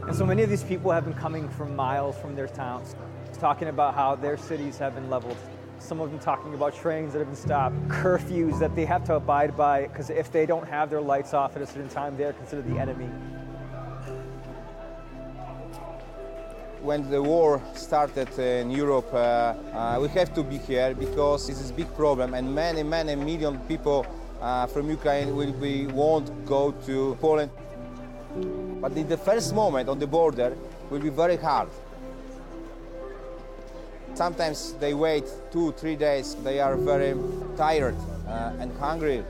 And 0.07 0.16
so 0.16 0.25
many 0.25 0.42
of 0.42 0.49
these 0.49 0.62
people 0.62 0.90
have 0.92 1.04
been 1.04 1.14
coming 1.14 1.49
from 1.49 1.75
miles 1.75 2.16
from 2.16 2.37
their 2.37 2.49
towns 2.49 2.95
talking 3.38 3.68
about 3.68 3.95
how 3.95 4.14
their 4.14 4.37
cities 4.37 4.78
have 4.78 4.95
been 4.95 5.09
leveled. 5.09 5.37
Some 5.78 6.00
of 6.00 6.11
them 6.11 6.18
talking 6.18 6.54
about 6.54 6.75
trains 6.75 7.12
that 7.12 7.21
have 7.21 7.28
been 7.28 7.37
stopped, 7.37 7.76
curfews 7.88 8.59
that 8.59 8.75
they 8.75 8.85
have 8.85 9.04
to 9.04 9.14
abide 9.14 9.57
by, 9.57 9.87
because 9.87 10.11
if 10.11 10.33
they 10.33 10.45
don't 10.45 10.66
have 10.66 10.90
their 10.90 11.00
lights 11.00 11.35
off 11.35 11.54
at 11.57 11.62
a 11.62 11.66
certain 11.66 11.88
time, 11.88 12.16
they're 12.16 12.33
considered 12.33 12.68
the 12.68 12.78
enemy. 12.78 13.09
When 16.83 17.09
the 17.11 17.23
war 17.23 17.62
started 17.75 18.37
in 18.38 18.71
Europe, 18.71 19.12
uh, 19.12 19.16
uh, 19.16 19.99
we 20.00 20.09
have 20.09 20.33
to 20.35 20.42
be 20.42 20.59
here 20.59 20.95
because 20.95 21.47
this 21.47 21.61
is 21.61 21.71
a 21.71 21.75
big 21.75 21.92
problem, 21.95 22.35
and 22.35 22.54
many, 22.54 22.83
many 22.83 23.14
million 23.14 23.59
people 23.61 24.07
uh, 24.40 24.66
from 24.66 24.88
Ukraine 24.88 25.35
will 25.35 25.52
be 25.52 25.87
won't 25.87 26.28
go 26.45 26.73
to 26.87 27.16
Poland. 27.21 27.50
But 28.80 28.92
in 28.92 29.09
the 29.09 29.16
first 29.16 29.54
moment 29.54 29.88
on 29.88 29.99
the 29.99 30.07
border 30.07 30.57
will 30.90 31.00
be 31.00 31.11
very 31.11 31.37
hard. 31.37 31.68
Sometimes 34.18 34.72
they 34.80 34.94
wait 34.94 35.22
two, 35.52 35.70
three 35.78 35.94
days. 35.94 36.34
They 36.42 36.58
are 36.58 36.76
very 36.76 37.14
tired 37.56 37.94
uh, 38.26 38.50
and 38.58 38.76
hungry. 38.78 39.22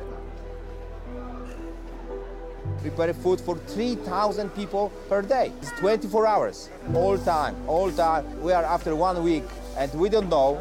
Prepare 2.80 3.12
food 3.12 3.38
for 3.38 3.58
3,000 3.58 4.48
people 4.54 4.90
per 5.10 5.20
day. 5.20 5.52
It's 5.60 5.72
24 5.72 6.26
hours, 6.26 6.70
all 6.94 7.18
time, 7.18 7.54
all 7.66 7.92
time. 7.92 8.40
We 8.40 8.52
are 8.52 8.64
after 8.64 8.96
one 8.96 9.22
week 9.22 9.44
and 9.76 9.92
we 9.92 10.08
don't 10.08 10.30
know 10.30 10.58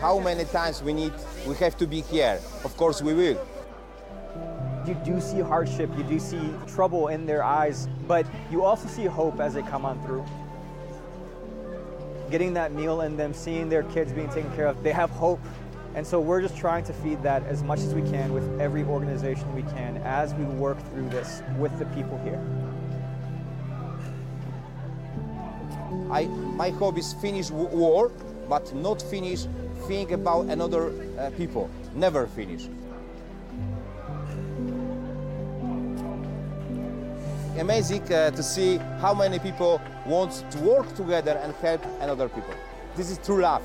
how 0.00 0.18
many 0.18 0.46
times 0.46 0.82
we 0.82 0.94
need, 0.94 1.12
we 1.46 1.54
have 1.56 1.76
to 1.76 1.86
be 1.86 2.00
here. 2.00 2.40
Of 2.64 2.74
course 2.78 3.02
we 3.02 3.12
will. 3.12 3.38
You 4.86 4.94
do 5.04 5.20
see 5.20 5.40
hardship, 5.40 5.90
you 5.98 6.04
do 6.04 6.18
see 6.18 6.40
trouble 6.66 7.08
in 7.08 7.26
their 7.26 7.44
eyes, 7.44 7.86
but 8.06 8.24
you 8.50 8.64
also 8.64 8.88
see 8.88 9.04
hope 9.04 9.40
as 9.40 9.52
they 9.52 9.62
come 9.62 9.84
on 9.84 10.02
through 10.06 10.24
getting 12.30 12.54
that 12.54 12.72
meal 12.72 13.00
and 13.00 13.18
them 13.18 13.32
seeing 13.32 13.68
their 13.68 13.82
kids 13.84 14.12
being 14.12 14.28
taken 14.28 14.54
care 14.54 14.66
of, 14.66 14.82
they 14.82 14.92
have 14.92 15.10
hope. 15.10 15.40
And 15.94 16.06
so 16.06 16.20
we're 16.20 16.40
just 16.40 16.56
trying 16.56 16.84
to 16.84 16.92
feed 16.92 17.22
that 17.22 17.44
as 17.46 17.62
much 17.62 17.80
as 17.80 17.94
we 17.94 18.02
can 18.02 18.32
with 18.32 18.60
every 18.60 18.84
organization 18.84 19.52
we 19.54 19.62
can 19.62 19.96
as 19.98 20.34
we 20.34 20.44
work 20.44 20.78
through 20.90 21.08
this 21.08 21.42
with 21.58 21.76
the 21.78 21.86
people 21.86 22.18
here. 22.22 22.40
I, 26.10 26.26
my 26.26 26.70
hope 26.70 26.98
is 26.98 27.12
finish 27.14 27.50
war, 27.50 28.12
but 28.48 28.74
not 28.74 29.02
finish 29.02 29.46
think 29.86 30.10
about 30.10 30.46
another 30.46 30.92
uh, 31.18 31.30
people. 31.36 31.70
Never 31.94 32.26
finish. 32.26 32.68
Amazing 37.60 38.12
uh, 38.12 38.30
to 38.30 38.42
see 38.42 38.76
how 39.00 39.12
many 39.12 39.38
people 39.38 39.80
want 40.06 40.44
to 40.50 40.58
work 40.58 40.94
together 40.94 41.32
and 41.42 41.52
help 41.56 41.84
another 42.00 42.28
people. 42.28 42.54
This 42.94 43.10
is 43.10 43.18
true 43.18 43.42
love. 43.42 43.62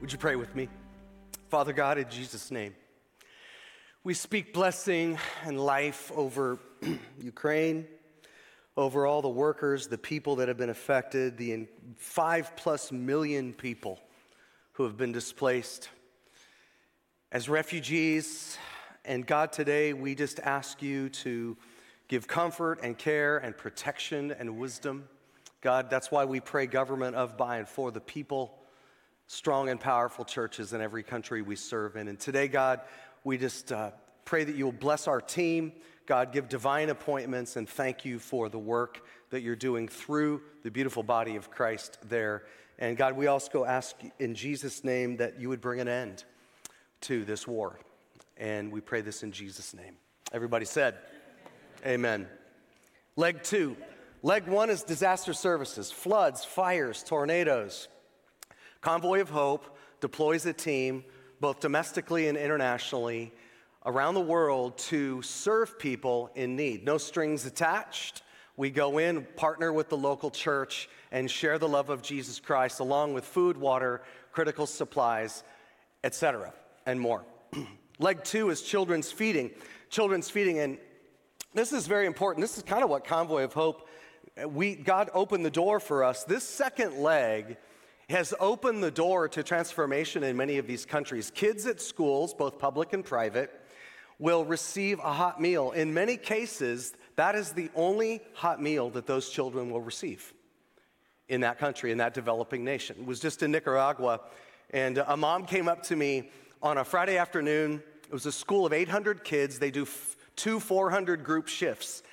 Would 0.00 0.12
you 0.12 0.18
pray 0.18 0.36
with 0.36 0.54
me? 0.54 0.68
Father 1.48 1.74
God, 1.74 1.98
in 1.98 2.08
Jesus' 2.08 2.50
name, 2.50 2.74
we 4.04 4.14
speak 4.14 4.54
blessing 4.54 5.18
and 5.44 5.60
life 5.60 6.10
over 6.14 6.58
Ukraine, 7.20 7.86
over 8.76 9.06
all 9.06 9.20
the 9.20 9.28
workers, 9.28 9.88
the 9.88 9.98
people 9.98 10.36
that 10.36 10.48
have 10.48 10.56
been 10.56 10.70
affected, 10.70 11.36
the 11.36 11.66
five 11.96 12.56
plus 12.56 12.90
million 12.90 13.52
people 13.52 14.00
who 14.78 14.84
have 14.84 14.96
been 14.96 15.10
displaced. 15.10 15.88
As 17.32 17.48
refugees, 17.48 18.56
and 19.04 19.26
God, 19.26 19.50
today 19.50 19.92
we 19.92 20.14
just 20.14 20.38
ask 20.38 20.80
you 20.82 21.08
to 21.08 21.56
give 22.06 22.28
comfort 22.28 22.78
and 22.84 22.96
care 22.96 23.38
and 23.38 23.56
protection 23.56 24.30
and 24.30 24.56
wisdom. 24.56 25.08
God, 25.62 25.90
that's 25.90 26.12
why 26.12 26.26
we 26.26 26.38
pray 26.38 26.68
government 26.68 27.16
of, 27.16 27.36
by, 27.36 27.56
and 27.56 27.68
for 27.68 27.90
the 27.90 27.98
people, 27.98 28.56
strong 29.26 29.68
and 29.68 29.80
powerful 29.80 30.24
churches 30.24 30.72
in 30.72 30.80
every 30.80 31.02
country 31.02 31.42
we 31.42 31.56
serve 31.56 31.96
in. 31.96 32.06
And 32.06 32.20
today, 32.20 32.46
God, 32.46 32.80
we 33.24 33.36
just 33.36 33.72
uh, 33.72 33.90
pray 34.24 34.44
that 34.44 34.54
you 34.54 34.64
will 34.64 34.70
bless 34.70 35.08
our 35.08 35.20
team. 35.20 35.72
God, 36.06 36.30
give 36.30 36.48
divine 36.48 36.88
appointments 36.88 37.56
and 37.56 37.68
thank 37.68 38.04
you 38.04 38.20
for 38.20 38.48
the 38.48 38.60
work 38.60 39.04
that 39.30 39.42
you're 39.42 39.56
doing 39.56 39.88
through 39.88 40.40
the 40.62 40.70
beautiful 40.70 41.02
body 41.02 41.34
of 41.34 41.50
Christ 41.50 41.98
there 42.08 42.44
and 42.78 42.96
God, 42.96 43.16
we 43.16 43.26
also 43.26 43.64
ask 43.64 43.96
in 44.18 44.34
Jesus' 44.34 44.84
name 44.84 45.16
that 45.16 45.40
you 45.40 45.48
would 45.48 45.60
bring 45.60 45.80
an 45.80 45.88
end 45.88 46.24
to 47.02 47.24
this 47.24 47.46
war. 47.46 47.78
And 48.36 48.70
we 48.70 48.80
pray 48.80 49.00
this 49.00 49.22
in 49.22 49.32
Jesus' 49.32 49.74
name. 49.74 49.96
Everybody 50.32 50.64
said, 50.64 50.96
Amen. 51.84 52.28
Leg 53.16 53.42
two. 53.42 53.76
Leg 54.22 54.46
one 54.46 54.70
is 54.70 54.82
disaster 54.82 55.32
services 55.32 55.90
floods, 55.90 56.44
fires, 56.44 57.02
tornadoes. 57.02 57.88
Convoy 58.80 59.20
of 59.20 59.30
Hope 59.30 59.76
deploys 60.00 60.46
a 60.46 60.52
team, 60.52 61.04
both 61.40 61.60
domestically 61.60 62.28
and 62.28 62.38
internationally, 62.38 63.32
around 63.84 64.14
the 64.14 64.20
world 64.20 64.78
to 64.78 65.22
serve 65.22 65.78
people 65.78 66.30
in 66.34 66.54
need. 66.54 66.84
No 66.84 66.98
strings 66.98 67.44
attached. 67.46 68.22
We 68.58 68.70
go 68.70 68.98
in, 68.98 69.24
partner 69.36 69.72
with 69.72 69.88
the 69.88 69.96
local 69.96 70.32
church, 70.32 70.88
and 71.12 71.30
share 71.30 71.60
the 71.60 71.68
love 71.68 71.90
of 71.90 72.02
Jesus 72.02 72.40
Christ 72.40 72.80
along 72.80 73.14
with 73.14 73.24
food, 73.24 73.56
water, 73.56 74.02
critical 74.32 74.66
supplies, 74.66 75.44
etc., 76.02 76.52
and 76.84 77.00
more. 77.00 77.24
Leg 78.00 78.24
two 78.24 78.50
is 78.50 78.62
children's 78.62 79.12
feeding. 79.12 79.52
Children's 79.90 80.28
feeding, 80.28 80.58
and 80.58 80.76
this 81.54 81.72
is 81.72 81.86
very 81.86 82.04
important. 82.04 82.42
This 82.42 82.56
is 82.56 82.64
kind 82.64 82.82
of 82.82 82.90
what 82.90 83.04
Convoy 83.04 83.44
of 83.44 83.52
Hope, 83.52 83.88
we, 84.48 84.74
God 84.74 85.08
opened 85.14 85.46
the 85.46 85.52
door 85.52 85.78
for 85.78 86.02
us. 86.02 86.24
This 86.24 86.42
second 86.42 86.98
leg 86.98 87.58
has 88.10 88.34
opened 88.40 88.82
the 88.82 88.90
door 88.90 89.28
to 89.28 89.44
transformation 89.44 90.24
in 90.24 90.36
many 90.36 90.58
of 90.58 90.66
these 90.66 90.84
countries. 90.84 91.30
Kids 91.32 91.64
at 91.66 91.80
schools, 91.80 92.34
both 92.34 92.58
public 92.58 92.92
and 92.92 93.04
private, 93.04 93.52
will 94.18 94.44
receive 94.44 94.98
a 94.98 95.12
hot 95.12 95.40
meal. 95.40 95.70
In 95.70 95.94
many 95.94 96.16
cases, 96.16 96.94
that 97.18 97.34
is 97.34 97.50
the 97.50 97.68
only 97.74 98.20
hot 98.32 98.62
meal 98.62 98.90
that 98.90 99.04
those 99.04 99.28
children 99.28 99.70
will 99.72 99.80
receive 99.80 100.32
in 101.28 101.40
that 101.40 101.58
country, 101.58 101.90
in 101.90 101.98
that 101.98 102.14
developing 102.14 102.64
nation. 102.64 102.94
It 103.00 103.06
was 103.06 103.18
just 103.18 103.42
in 103.42 103.50
Nicaragua, 103.50 104.20
and 104.70 104.98
a 104.98 105.16
mom 105.16 105.44
came 105.44 105.66
up 105.66 105.82
to 105.84 105.96
me 105.96 106.30
on 106.62 106.78
a 106.78 106.84
Friday 106.84 107.18
afternoon. 107.18 107.82
It 108.04 108.12
was 108.12 108.26
a 108.26 108.30
school 108.30 108.64
of 108.64 108.72
800 108.72 109.24
kids. 109.24 109.58
They 109.58 109.72
do 109.72 109.82
f- 109.82 110.16
two 110.36 110.60
400 110.60 111.24
group 111.24 111.48
shifts. 111.48 112.04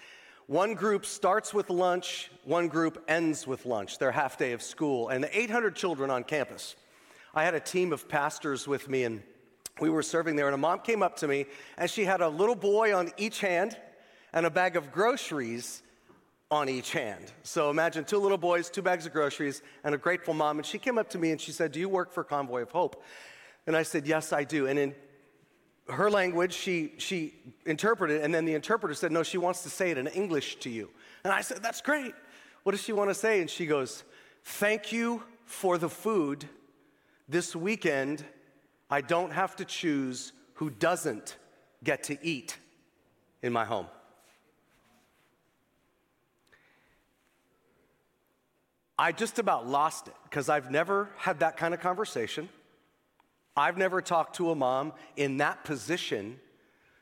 One 0.47 0.73
group 0.73 1.05
starts 1.05 1.53
with 1.53 1.69
lunch, 1.69 2.31
one 2.43 2.67
group 2.67 3.03
ends 3.07 3.45
with 3.45 3.67
lunch, 3.67 3.99
their 3.99 4.11
half 4.11 4.39
day 4.39 4.53
of 4.53 4.63
school, 4.63 5.09
and 5.09 5.23
the 5.23 5.39
800 5.39 5.75
children 5.75 6.09
on 6.09 6.23
campus. 6.23 6.75
I 7.35 7.43
had 7.43 7.53
a 7.53 7.59
team 7.59 7.93
of 7.93 8.09
pastors 8.09 8.67
with 8.67 8.89
me, 8.89 9.03
and 9.03 9.21
we 9.79 9.91
were 9.91 10.01
serving 10.01 10.35
there, 10.35 10.47
and 10.47 10.55
a 10.55 10.57
mom 10.57 10.79
came 10.79 11.03
up 11.03 11.15
to 11.17 11.27
me, 11.27 11.45
and 11.77 11.91
she 11.91 12.05
had 12.05 12.21
a 12.21 12.29
little 12.29 12.55
boy 12.55 12.95
on 12.95 13.11
each 13.17 13.39
hand 13.39 13.77
and 14.35 14.45
a 14.45 14.49
bag 14.51 14.75
of 14.75 14.91
groceries 14.91 15.81
on 16.51 16.69
each 16.69 16.91
hand. 16.91 17.31
So 17.41 17.71
imagine 17.71 18.03
two 18.03 18.19
little 18.19 18.37
boys, 18.37 18.69
two 18.69 18.81
bags 18.83 19.05
of 19.07 19.13
groceries, 19.13 19.63
and 19.83 19.95
a 19.95 19.97
grateful 19.97 20.33
mom. 20.33 20.59
And 20.59 20.65
she 20.65 20.77
came 20.77 20.99
up 20.99 21.09
to 21.11 21.17
me 21.17 21.31
and 21.31 21.41
she 21.41 21.51
said, 21.51 21.71
Do 21.71 21.79
you 21.79 21.89
work 21.89 22.11
for 22.11 22.23
Convoy 22.23 22.61
of 22.61 22.71
Hope? 22.71 23.01
And 23.65 23.75
I 23.75 23.81
said, 23.81 24.05
Yes, 24.05 24.31
I 24.31 24.43
do. 24.43 24.67
And 24.67 24.77
in 24.77 24.93
her 25.87 26.11
language, 26.11 26.53
she, 26.53 26.93
she 26.97 27.33
interpreted, 27.65 28.21
and 28.21 28.33
then 28.33 28.45
the 28.45 28.53
interpreter 28.53 28.93
said, 28.93 29.11
No, 29.11 29.23
she 29.23 29.37
wants 29.37 29.63
to 29.63 29.69
say 29.69 29.89
it 29.89 29.97
in 29.97 30.07
English 30.07 30.57
to 30.57 30.69
you. 30.69 30.89
And 31.23 31.33
I 31.33 31.41
said, 31.41 31.63
That's 31.63 31.81
great. 31.81 32.13
What 32.63 32.73
does 32.73 32.83
she 32.83 32.93
want 32.93 33.09
to 33.09 33.15
say? 33.15 33.39
And 33.39 33.49
she 33.49 33.65
goes, 33.65 34.03
Thank 34.43 34.91
you 34.91 35.23
for 35.45 35.77
the 35.77 35.89
food. 35.89 36.45
This 37.27 37.55
weekend, 37.55 38.23
I 38.89 39.01
don't 39.01 39.31
have 39.31 39.55
to 39.55 39.65
choose 39.65 40.33
who 40.55 40.69
doesn't 40.69 41.37
get 41.83 42.03
to 42.03 42.17
eat 42.21 42.57
in 43.41 43.53
my 43.53 43.65
home. 43.65 43.87
I 48.97 49.11
just 49.11 49.39
about 49.39 49.67
lost 49.67 50.07
it 50.07 50.15
because 50.23 50.47
I've 50.47 50.71
never 50.71 51.09
had 51.17 51.39
that 51.39 51.57
kind 51.57 51.73
of 51.73 51.81
conversation. 51.81 52.49
I've 53.57 53.77
never 53.77 54.01
talked 54.01 54.37
to 54.37 54.51
a 54.51 54.55
mom 54.55 54.93
in 55.15 55.37
that 55.37 55.63
position 55.63 56.39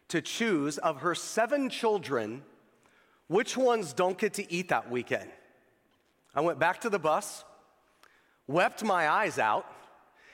to 0.09 0.21
choose 0.21 0.77
of 0.77 1.01
her 1.01 1.15
seven 1.15 1.69
children 1.69 2.43
which 3.27 3.57
ones 3.57 3.93
don't 3.93 4.17
get 4.17 4.33
to 4.35 4.51
eat 4.51 4.69
that 4.69 4.91
weekend. 4.91 5.29
I 6.35 6.41
went 6.41 6.59
back 6.59 6.81
to 6.81 6.89
the 6.89 7.00
bus, 7.00 7.43
wept 8.47 8.83
my 8.83 9.09
eyes 9.09 9.39
out, 9.39 9.65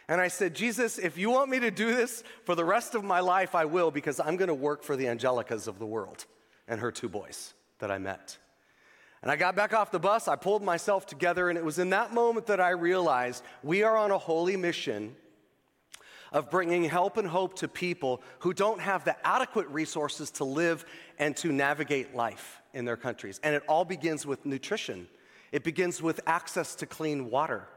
and 0.08 0.20
I 0.20 0.28
said, 0.28 0.56
Jesus, 0.56 0.98
if 0.98 1.18
you 1.18 1.30
want 1.30 1.52
me 1.52 1.60
to 1.60 1.72
do 1.72 1.96
this 1.96 2.24
for 2.44 2.56
the 2.56 2.66
rest 2.66 2.96
of 2.96 3.04
my 3.04 3.20
life, 3.20 3.54
I 3.54 3.66
will, 3.66 3.92
because 3.92 4.20
I'm 4.20 4.38
going 4.38 4.48
to 4.48 4.56
work 4.56 4.82
for 4.84 4.96
the 4.96 5.06
Angelicas 5.06 5.68
of 5.68 5.78
the 5.78 5.86
world 5.86 6.26
and 6.68 6.80
her 6.80 6.92
two 6.92 7.10
boys 7.10 7.54
that 7.78 7.92
I 7.92 8.00
met. 8.00 8.38
And 9.22 9.30
I 9.30 9.36
got 9.36 9.56
back 9.56 9.74
off 9.74 9.92
the 9.92 10.00
bus, 10.00 10.28
I 10.28 10.36
pulled 10.36 10.64
myself 10.64 11.06
together, 11.06 11.50
and 11.50 11.58
it 11.58 11.66
was 11.66 11.78
in 11.78 11.90
that 11.90 12.14
moment 12.14 12.46
that 12.48 12.62
I 12.62 12.70
realized 12.70 13.44
we 13.64 13.84
are 13.84 13.98
on 13.98 14.12
a 14.12 14.18
holy 14.18 14.56
mission 14.56 15.16
of 16.32 16.50
bringing 16.50 16.84
help 16.84 17.18
and 17.18 17.28
hope 17.28 17.56
to 17.56 17.68
people 17.68 18.22
who 18.40 18.54
don't 18.54 18.80
have 18.80 19.04
the 19.04 19.16
adequate 19.28 19.68
resources 19.68 20.32
to 20.32 20.44
live 20.44 20.86
and 21.18 21.36
to 21.38 21.52
navigate 21.52 22.16
life 22.16 22.62
in 22.74 22.86
their 22.86 22.98
countries. 22.98 23.40
And 23.44 23.56
it 23.56 23.64
all 23.68 23.84
begins 23.84 24.26
with 24.26 24.46
nutrition, 24.46 25.08
it 25.52 25.64
begins 25.64 26.02
with 26.02 26.22
access 26.28 26.76
to 26.76 26.86
clean 26.86 27.30
water. 27.30 27.68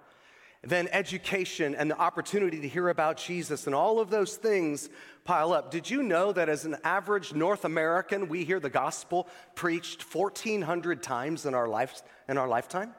Then 0.64 0.88
education 0.92 1.75
and 1.75 1.90
the 1.90 1.99
opportunity 1.99 2.61
to 2.61 2.69
hear 2.69 2.88
about 2.88 3.16
Jesus 3.16 3.66
and 3.66 3.75
all 3.75 3.99
of 3.99 4.11
those 4.11 4.37
things 4.37 4.88
pile 5.25 5.52
up. 5.52 5.73
Did 5.73 5.90
you 5.90 6.04
know 6.04 6.33
that 6.33 6.49
as 6.49 6.64
an 6.64 6.76
average 6.85 7.35
North 7.35 7.64
American, 7.64 8.28
we 8.28 8.45
hear 8.45 8.61
the 8.61 8.71
gospel 8.71 9.26
preached 9.57 10.02
1,400 10.02 11.02
times 11.02 11.47
in 11.47 11.54
our, 11.54 11.66
life, 11.66 12.02
in 12.28 12.38
our 12.38 12.47
lifetime? 12.47 12.95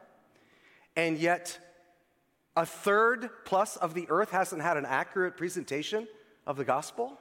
And 0.97 1.17
yet, 1.17 1.57
a 2.55 2.65
third 2.65 3.29
plus 3.45 3.77
of 3.77 3.93
the 3.93 4.07
earth 4.09 4.31
hasn't 4.31 4.61
had 4.61 4.75
an 4.75 4.85
accurate 4.85 5.37
presentation 5.37 6.07
of 6.45 6.57
the 6.57 6.65
gospel. 6.65 7.17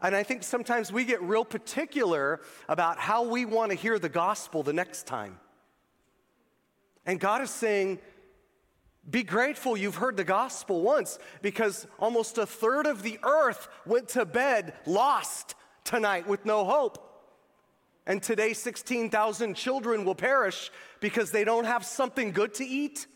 And 0.00 0.14
I 0.14 0.22
think 0.22 0.44
sometimes 0.44 0.92
we 0.92 1.04
get 1.04 1.20
real 1.22 1.44
particular 1.44 2.40
about 2.68 2.98
how 2.98 3.24
we 3.24 3.44
want 3.44 3.70
to 3.70 3.76
hear 3.76 3.98
the 3.98 4.08
gospel 4.08 4.62
the 4.62 4.72
next 4.72 5.06
time. 5.06 5.38
And 7.04 7.18
God 7.18 7.42
is 7.42 7.50
saying, 7.50 7.98
be 9.10 9.22
grateful 9.22 9.76
you've 9.76 9.96
heard 9.96 10.16
the 10.16 10.24
gospel 10.24 10.82
once 10.82 11.18
because 11.42 11.86
almost 11.98 12.38
a 12.38 12.46
third 12.46 12.86
of 12.86 13.02
the 13.02 13.18
earth 13.22 13.68
went 13.84 14.08
to 14.10 14.24
bed 14.24 14.74
lost 14.86 15.54
tonight 15.84 16.28
with 16.28 16.44
no 16.44 16.64
hope. 16.64 17.06
And 18.06 18.22
today, 18.22 18.54
16,000 18.54 19.54
children 19.54 20.04
will 20.04 20.14
perish 20.14 20.70
because 21.00 21.30
they 21.30 21.44
don't 21.44 21.64
have 21.64 21.84
something 21.84 22.32
good 22.32 22.54
to 22.54 22.64
eat. 22.64 23.06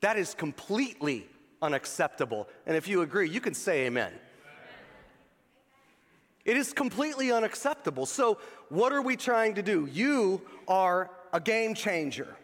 That 0.00 0.16
is 0.16 0.34
completely 0.34 1.28
unacceptable. 1.62 2.48
And 2.66 2.76
if 2.76 2.88
you 2.88 3.02
agree, 3.02 3.28
you 3.28 3.40
can 3.40 3.54
say 3.54 3.86
amen. 3.86 4.12
It 6.44 6.56
is 6.56 6.72
completely 6.72 7.30
unacceptable. 7.30 8.06
So, 8.06 8.38
what 8.70 8.92
are 8.92 9.02
we 9.02 9.16
trying 9.16 9.54
to 9.54 9.62
do? 9.62 9.86
You 9.92 10.40
are 10.66 11.10
a 11.32 11.40
game 11.40 11.74
changer. 11.74 12.34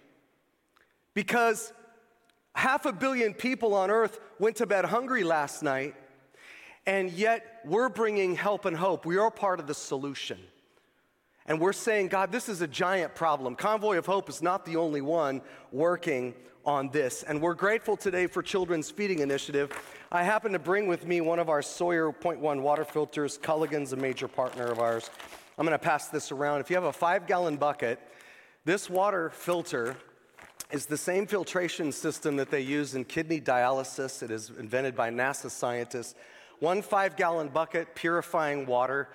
Because 1.15 1.73
half 2.57 2.87
a 2.87 2.93
billion 2.93 3.35
people 3.35 3.75
on 3.75 3.91
earth 3.91 4.19
went 4.39 4.57
to 4.57 4.67
bed 4.67 4.87
hungry 4.87 5.23
last 5.23 5.63
night, 5.63 5.95
and 6.87 7.11
yet 7.11 7.61
we're 7.65 7.91
bringing 7.91 8.35
help 8.35 8.65
and 8.65 8.77
hope. 8.77 9.05
We 9.05 9.19
are 9.19 9.31
part 9.31 9.61
of 9.61 9.67
the 9.67 9.75
solution. 9.75 10.39
And 11.45 11.61
we're 11.61 11.75
saying, 11.75 12.09
God, 12.09 12.33
this 12.33 12.49
is 12.49 12.63
a 12.63 12.67
giant 12.67 13.15
problem. 13.15 13.55
Convoy 13.55 13.99
of 13.99 14.07
Hope 14.07 14.29
is 14.29 14.43
not 14.43 14.65
the 14.65 14.77
only 14.77 15.01
one 15.01 15.43
working 15.71 16.35
on 16.65 16.91
this. 16.91 17.23
And 17.23 17.41
we're 17.41 17.55
grateful 17.55 17.97
today 17.97 18.27
for 18.27 18.43
Children's 18.43 18.91
Feeding 18.91 19.21
Initiative. 19.21 19.71
I 20.11 20.25
happen 20.25 20.53
to 20.53 20.59
bring 20.59 20.89
with 20.89 21.07
me 21.07 21.21
one 21.21 21.39
of 21.39 21.49
our 21.49 21.63
Sawyer 21.63 22.11
Point 22.11 22.41
One 22.41 22.63
water 22.63 22.85
filters. 22.85 23.39
Culligan's 23.39 23.93
a 23.93 23.97
major 23.97 24.27
partner 24.27 24.67
of 24.67 24.81
ours. 24.81 25.11
I'm 25.59 25.67
to 25.67 25.79
pass 25.79 26.09
this 26.09 26.33
around. 26.33 26.61
If 26.61 26.71
you 26.71 26.77
have 26.77 26.85
a 26.85 26.93
five 26.93 27.27
gallon 27.27 27.57
bucket, 27.57 28.01
this 28.65 28.91
water 28.91 29.31
filter 29.31 29.97
is 30.71 30.87
the 30.87 30.97
same 30.97 31.27
filtration 31.27 31.93
system 31.93 32.37
that 32.37 32.51
they 32.51 32.61
use 32.61 32.95
in 32.95 33.05
kidney 33.05 33.41
dialysis. 33.41 34.23
It 34.23 34.31
is 34.31 34.51
invented 34.59 34.97
by 34.97 35.11
NASA 35.11 35.51
scientists. 35.51 36.15
One 36.59 36.83
five 36.83 37.17
gallon 37.17 37.49
bucket 37.49 37.95
purifying 37.95 38.67
water. 38.67 39.09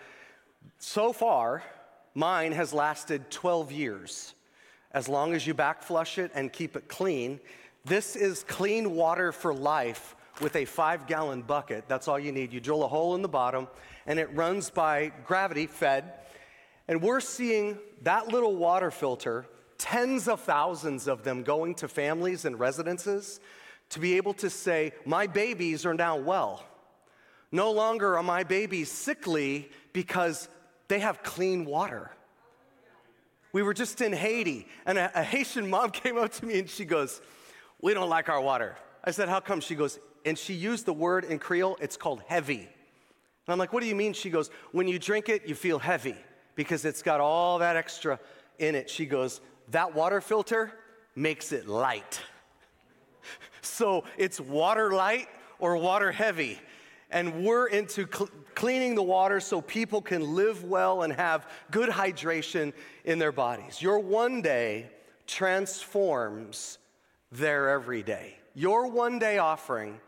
So 0.78 1.12
far, 1.12 1.64
mine 2.14 2.52
has 2.54 2.74
lasted 2.74 3.30
12 3.32 3.72
years 3.72 4.34
as 4.94 5.08
long 5.08 5.34
as 5.34 5.48
you 5.48 5.54
backflush 5.54 6.18
it 6.18 6.32
and 6.34 6.52
keep 6.52 6.76
it 6.76 6.88
clean. 6.88 7.40
This 7.86 8.16
is 8.16 8.44
clean 8.44 8.96
water 8.96 9.32
for 9.32 9.54
life 9.54 10.16
with 10.42 10.56
a 10.56 10.66
five 10.66 11.08
gallon 11.08 11.42
bucket. 11.42 11.86
That's 11.88 12.08
all 12.08 12.20
you 12.20 12.32
need. 12.32 12.54
You 12.54 12.60
drill 12.60 12.84
a 12.84 12.88
hole 12.88 13.16
in 13.16 13.22
the 13.22 13.28
bottom 13.28 13.68
and 14.06 14.20
it 14.20 14.34
runs 14.34 14.70
by 14.70 15.12
gravity 15.26 15.68
fed. 15.68 16.14
And 16.88 17.02
we're 17.02 17.22
seeing 17.22 17.78
that 18.04 18.28
little 18.28 18.56
water 18.56 18.92
filter, 18.92 19.46
tens 19.82 20.28
of 20.28 20.40
thousands 20.40 21.08
of 21.08 21.24
them 21.24 21.42
going 21.42 21.74
to 21.74 21.88
families 21.88 22.46
and 22.46 22.60
residences 22.60 23.40
to 23.90 24.00
be 24.00 24.16
able 24.16 24.34
to 24.36 24.50
say, 24.50 24.94
My 25.06 25.26
babies 25.26 25.88
are 25.88 25.96
now 25.96 26.18
well. 26.18 26.64
No 27.52 27.72
longer 27.72 28.16
are 28.16 28.24
my 28.24 28.44
babies 28.44 28.92
sickly 28.92 29.70
because 29.92 30.48
they 30.88 31.00
have 31.00 31.24
clean 31.24 31.66
water. 31.66 32.12
We 33.54 33.64
were 33.64 33.74
just 33.74 34.00
in 34.02 34.14
Haiti, 34.14 34.68
and 34.86 34.98
a, 34.98 35.20
a, 35.20 35.24
Haitian 35.24 35.70
mom 35.70 35.90
came 36.04 36.18
up 36.18 36.32
to 36.34 36.46
me 36.46 36.60
and 36.60 36.70
she 36.70 36.86
goes, 36.86 37.20
We 37.82 37.96
don't 37.96 38.10
like 38.10 38.30
our 38.30 38.40
water. 38.40 38.78
I 39.04 39.10
said, 39.10 39.30
How 39.30 39.40
come? 39.40 39.62
She 39.62 39.74
goes, 39.74 40.00
and 40.26 40.38
she 40.38 40.54
used 40.54 40.86
the 40.86 40.94
word 40.94 41.26
in 41.26 41.40
Creole, 41.40 41.78
it's 41.82 41.98
called 41.98 42.22
heavy. 42.28 42.60
And 42.60 43.50
I'm 43.50 43.58
like, 43.58 43.74
What 43.74 43.82
do 43.82 43.90
you 43.90 43.96
mean? 43.96 44.14
She 44.14 44.30
goes, 44.30 44.52
When 44.74 44.88
you 44.88 45.00
drink 45.00 45.28
it, 45.28 45.48
you 45.48 45.56
feel 45.56 45.80
heavy 45.80 46.16
because 46.54 46.86
it's 46.86 47.02
got 47.02 47.20
all 47.20 47.58
that 47.60 47.76
extra 47.76 48.20
in 48.60 48.76
it. 48.76 48.88
She 48.90 49.08
goes, 49.08 49.42
That 49.72 49.96
water 49.96 50.22
filter 50.22 50.72
makes 51.16 51.52
it 51.52 51.68
light. 51.68 52.22
so 53.62 54.04
it's 54.18 54.40
water 54.40 54.92
light 54.94 55.28
or 55.60 55.78
water 55.78 56.12
heavy 56.12 56.60
and 57.12 57.44
we're 57.44 57.68
into 57.68 58.08
cl- 58.12 58.30
cleaning 58.56 58.96
the 58.96 59.04
water 59.04 59.40
so 59.40 59.62
people 59.62 60.02
can 60.02 60.36
live 60.36 60.64
well 60.64 61.04
and 61.04 61.14
have 61.14 61.48
good 61.70 61.90
hydration 61.90 62.74
in 63.04 63.20
their 63.20 63.32
bodies. 63.32 63.82
Your 63.82 64.00
one 64.00 64.42
day 64.42 64.90
transforms 65.28 66.78
their 67.32 67.70
every 67.70 68.04
day. 68.04 68.38
Your 68.56 68.88
one 68.88 69.20
day 69.20 69.38
offering 69.38 70.00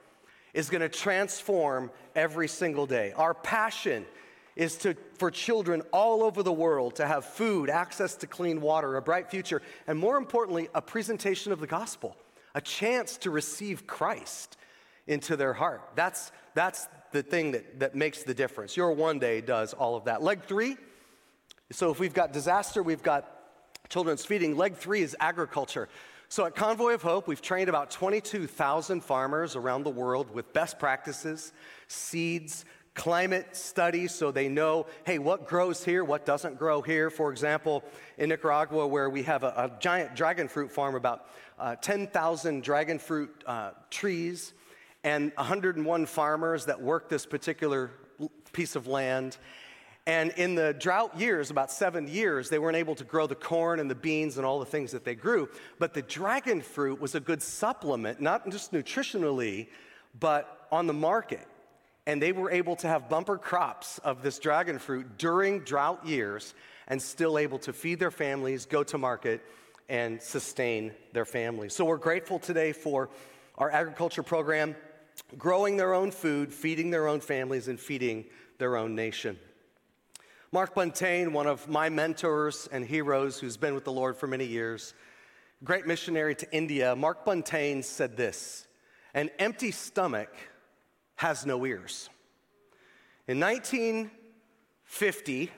is 0.54 0.70
going 0.70 0.82
to 0.82 0.90
transform 0.90 1.92
every 2.16 2.48
single 2.48 2.86
day. 2.86 3.14
Our 3.16 3.34
passion 3.34 4.06
is 4.56 4.78
to, 4.78 4.96
for 5.18 5.32
children 5.32 5.82
all 5.92 6.24
over 6.24 6.44
the 6.44 6.54
world 6.54 6.96
to 6.96 7.08
have 7.08 7.26
food, 7.26 7.70
access 7.70 8.16
to 8.16 8.28
clean 8.28 8.62
water, 8.62 8.96
a 8.96 9.02
bright 9.02 9.30
future, 9.30 9.62
and 9.88 9.98
more 9.98 10.18
importantly, 10.18 10.70
a 10.76 10.82
presentation 10.82 11.52
of 11.52 11.60
the 11.60 11.68
gospel, 11.68 12.16
a 12.54 12.62
chance 12.62 13.18
to 13.18 13.32
receive 13.32 13.88
Christ 13.88 14.58
into 15.08 15.36
their 15.36 15.54
heart. 15.54 15.82
That's, 15.96 16.32
that's 16.54 16.88
the 17.12 17.24
thing 17.24 17.52
that, 17.52 17.80
that 17.80 17.96
makes 17.96 18.24
the 18.24 18.34
difference. 18.34 18.78
Your 18.78 18.92
one 18.92 19.20
day 19.20 19.42
does 19.42 19.74
all 19.74 19.96
of 19.96 20.06
that. 20.06 20.22
Leg 20.22 20.44
three, 20.44 20.78
so 21.72 21.92
if 21.92 22.00
we've 22.00 22.14
got 22.14 22.34
disaster, 22.34 22.84
we've 22.84 23.04
got 23.04 23.30
children's 23.90 24.26
feeding. 24.26 24.56
Leg 24.56 24.76
three 24.76 25.02
is 25.02 25.16
agriculture. 25.20 25.90
So 26.30 26.46
at 26.46 26.56
Convoy 26.56 26.94
of 26.94 27.02
Hope, 27.02 27.28
we've 27.28 27.42
trained 27.42 27.70
about 27.70 27.92
22,000 27.92 29.04
farmers 29.04 29.56
around 29.56 29.84
the 29.84 29.92
world 29.92 30.34
with 30.34 30.52
best 30.52 30.80
practices, 30.80 31.54
seeds, 31.88 32.66
climate 32.96 33.56
studies 33.56 34.14
so 34.14 34.32
they 34.32 34.48
know, 34.48 34.86
hey, 35.06 35.20
what 35.20 35.48
grows 35.48 35.84
here, 35.84 36.04
what 36.04 36.26
doesn't 36.26 36.60
grow 36.60 36.82
here. 36.82 37.10
For 37.10 37.32
example, 37.32 37.84
in 38.18 38.30
Nicaragua, 38.30 38.88
where 38.88 39.10
we 39.10 39.24
have 39.24 39.44
a, 39.44 39.48
a 39.48 39.72
giant 39.80 40.16
dragon 40.16 40.48
fruit 40.48 40.72
farm, 40.72 40.96
about 40.96 41.28
uh, 41.58 41.76
10,000 41.76 42.64
dragon 42.64 43.00
fruit 43.00 43.44
uh, 43.46 43.72
trees 43.90 44.54
and 45.04 45.32
101 45.36 46.06
farmers 46.06 46.66
that 46.66 46.82
work 46.82 47.10
this 47.10 47.26
particular 47.26 47.92
piece 48.52 48.76
of 48.76 48.88
land. 48.88 49.38
And 50.06 50.32
in 50.32 50.56
the 50.56 50.74
drought 50.74 51.18
years, 51.18 51.50
about 51.50 51.72
seven 51.72 52.08
years, 52.08 52.50
they 52.50 52.60
weren't 52.60 52.76
able 52.76 52.96
to 52.96 53.04
grow 53.04 53.26
the 53.26 53.36
corn 53.36 53.80
and 53.80 53.90
the 53.90 53.96
beans 53.96 54.38
and 54.38 54.46
all 54.46 54.60
the 54.60 54.66
things 54.66 54.92
that 54.92 55.06
they 55.06 55.16
grew. 55.16 55.50
But 55.80 55.94
the 55.94 56.02
dragon 56.02 56.62
fruit 56.62 57.00
was 57.00 57.16
a 57.16 57.20
good 57.20 57.42
supplement, 57.42 58.20
not 58.20 58.50
just 58.50 58.74
nutritionally, 58.74 59.68
but 60.20 60.68
on 60.72 60.88
the 60.88 60.94
market. 60.94 61.48
And 62.06 62.22
they 62.22 62.32
were 62.32 62.52
able 62.52 62.76
to 62.78 62.88
have 62.88 63.10
bumper 63.10 63.38
crops 63.38 63.98
of 64.00 64.24
this 64.24 64.40
dragon 64.40 64.78
fruit 64.78 65.18
during 65.18 65.62
drought 65.62 66.06
years 66.06 66.54
and 66.88 67.02
still 67.02 67.38
able 67.38 67.60
to 67.60 67.72
feed 67.72 68.00
their 68.00 68.12
families, 68.12 68.66
go 68.66 68.84
to 68.84 68.98
market, 68.98 69.42
and 69.90 70.22
sustain 70.22 70.92
their 71.14 71.26
families. 71.26 71.74
So 71.74 71.86
we're 71.86 71.98
grateful 71.98 72.40
today 72.40 72.74
for 72.74 73.10
our 73.58 73.72
agriculture 73.72 74.24
program, 74.24 74.76
growing 75.38 75.78
their 75.78 75.94
own 75.94 76.12
food, 76.12 76.54
feeding 76.54 76.90
their 76.90 77.08
own 77.08 77.20
families, 77.20 77.68
and 77.68 77.80
feeding 77.80 78.26
their 78.58 78.76
own 78.76 78.96
nation. 78.96 79.38
Mark 80.52 80.76
Buntain, 80.76 81.32
one 81.32 81.48
of 81.48 81.68
my 81.68 81.90
mentors 81.90 82.70
and 82.72 82.86
heroes 82.86 83.40
who's 83.40 83.58
been 83.58 83.74
with 83.74 83.86
the 83.86 83.92
Lord 83.92 84.16
for 84.16 84.28
many 84.28 84.46
years, 84.46 84.94
great 85.64 85.88
missionary 85.88 86.36
to 86.36 86.56
India, 86.56 86.96
Mark 86.96 87.26
Buntain 87.26 87.84
said 87.84 88.18
this 88.18 88.68
An 89.14 89.30
empty 89.40 89.72
stomach 89.72 90.30
has 91.16 91.46
no 91.46 91.66
ears. 91.66 92.10
In 93.28 93.40
1950, 93.40 95.52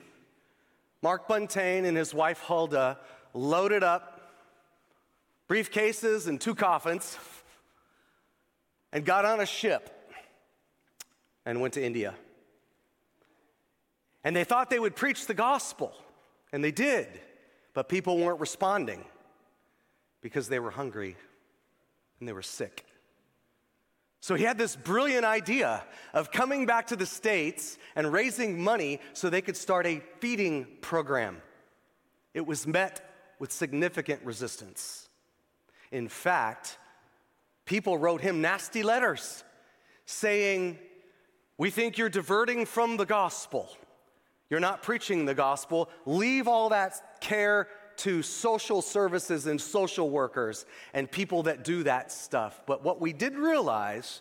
Mark 1.02 1.28
Buntain 1.28 1.84
and 1.84 1.96
his 1.96 2.14
wife 2.14 2.40
Huldah 2.40 2.98
loaded 3.34 3.82
up 3.82 4.16
briefcases 5.48 6.26
and 6.26 6.40
two 6.40 6.54
coffins 6.54 7.18
and 8.92 9.04
got 9.04 9.24
on 9.24 9.40
a 9.40 9.46
ship 9.46 9.90
and 11.44 11.60
went 11.60 11.74
to 11.74 11.84
India. 11.84 12.14
And 14.24 14.34
they 14.34 14.44
thought 14.44 14.70
they 14.70 14.80
would 14.80 14.96
preach 14.96 15.26
the 15.26 15.34
gospel, 15.34 15.92
and 16.52 16.64
they 16.64 16.72
did, 16.72 17.06
but 17.74 17.88
people 17.88 18.18
weren't 18.18 18.40
responding 18.40 19.04
because 20.20 20.48
they 20.48 20.58
were 20.58 20.72
hungry 20.72 21.16
and 22.18 22.28
they 22.28 22.32
were 22.32 22.42
sick. 22.42 22.84
So 24.20 24.34
he 24.34 24.44
had 24.44 24.58
this 24.58 24.74
brilliant 24.76 25.24
idea 25.24 25.84
of 26.12 26.32
coming 26.32 26.66
back 26.66 26.88
to 26.88 26.96
the 26.96 27.06
States 27.06 27.78
and 27.94 28.12
raising 28.12 28.62
money 28.62 29.00
so 29.12 29.30
they 29.30 29.42
could 29.42 29.56
start 29.56 29.86
a 29.86 30.02
feeding 30.20 30.66
program. 30.80 31.42
It 32.34 32.46
was 32.46 32.66
met 32.66 33.08
with 33.38 33.52
significant 33.52 34.22
resistance. 34.24 35.08
In 35.92 36.08
fact, 36.08 36.78
people 37.64 37.98
wrote 37.98 38.20
him 38.20 38.40
nasty 38.40 38.82
letters 38.82 39.44
saying, 40.06 40.78
We 41.58 41.70
think 41.70 41.98
you're 41.98 42.08
diverting 42.08 42.66
from 42.66 42.96
the 42.96 43.06
gospel. 43.06 43.68
You're 44.48 44.60
not 44.60 44.82
preaching 44.82 45.24
the 45.24 45.34
gospel. 45.34 45.88
Leave 46.04 46.46
all 46.46 46.70
that 46.70 47.20
care 47.20 47.68
to 47.98 48.22
social 48.22 48.82
services 48.82 49.46
and 49.46 49.60
social 49.60 50.10
workers 50.10 50.66
and 50.94 51.10
people 51.10 51.44
that 51.44 51.64
do 51.64 51.82
that 51.84 52.12
stuff. 52.12 52.60
But 52.66 52.84
what 52.84 53.00
we 53.00 53.12
did 53.12 53.36
realize 53.36 54.20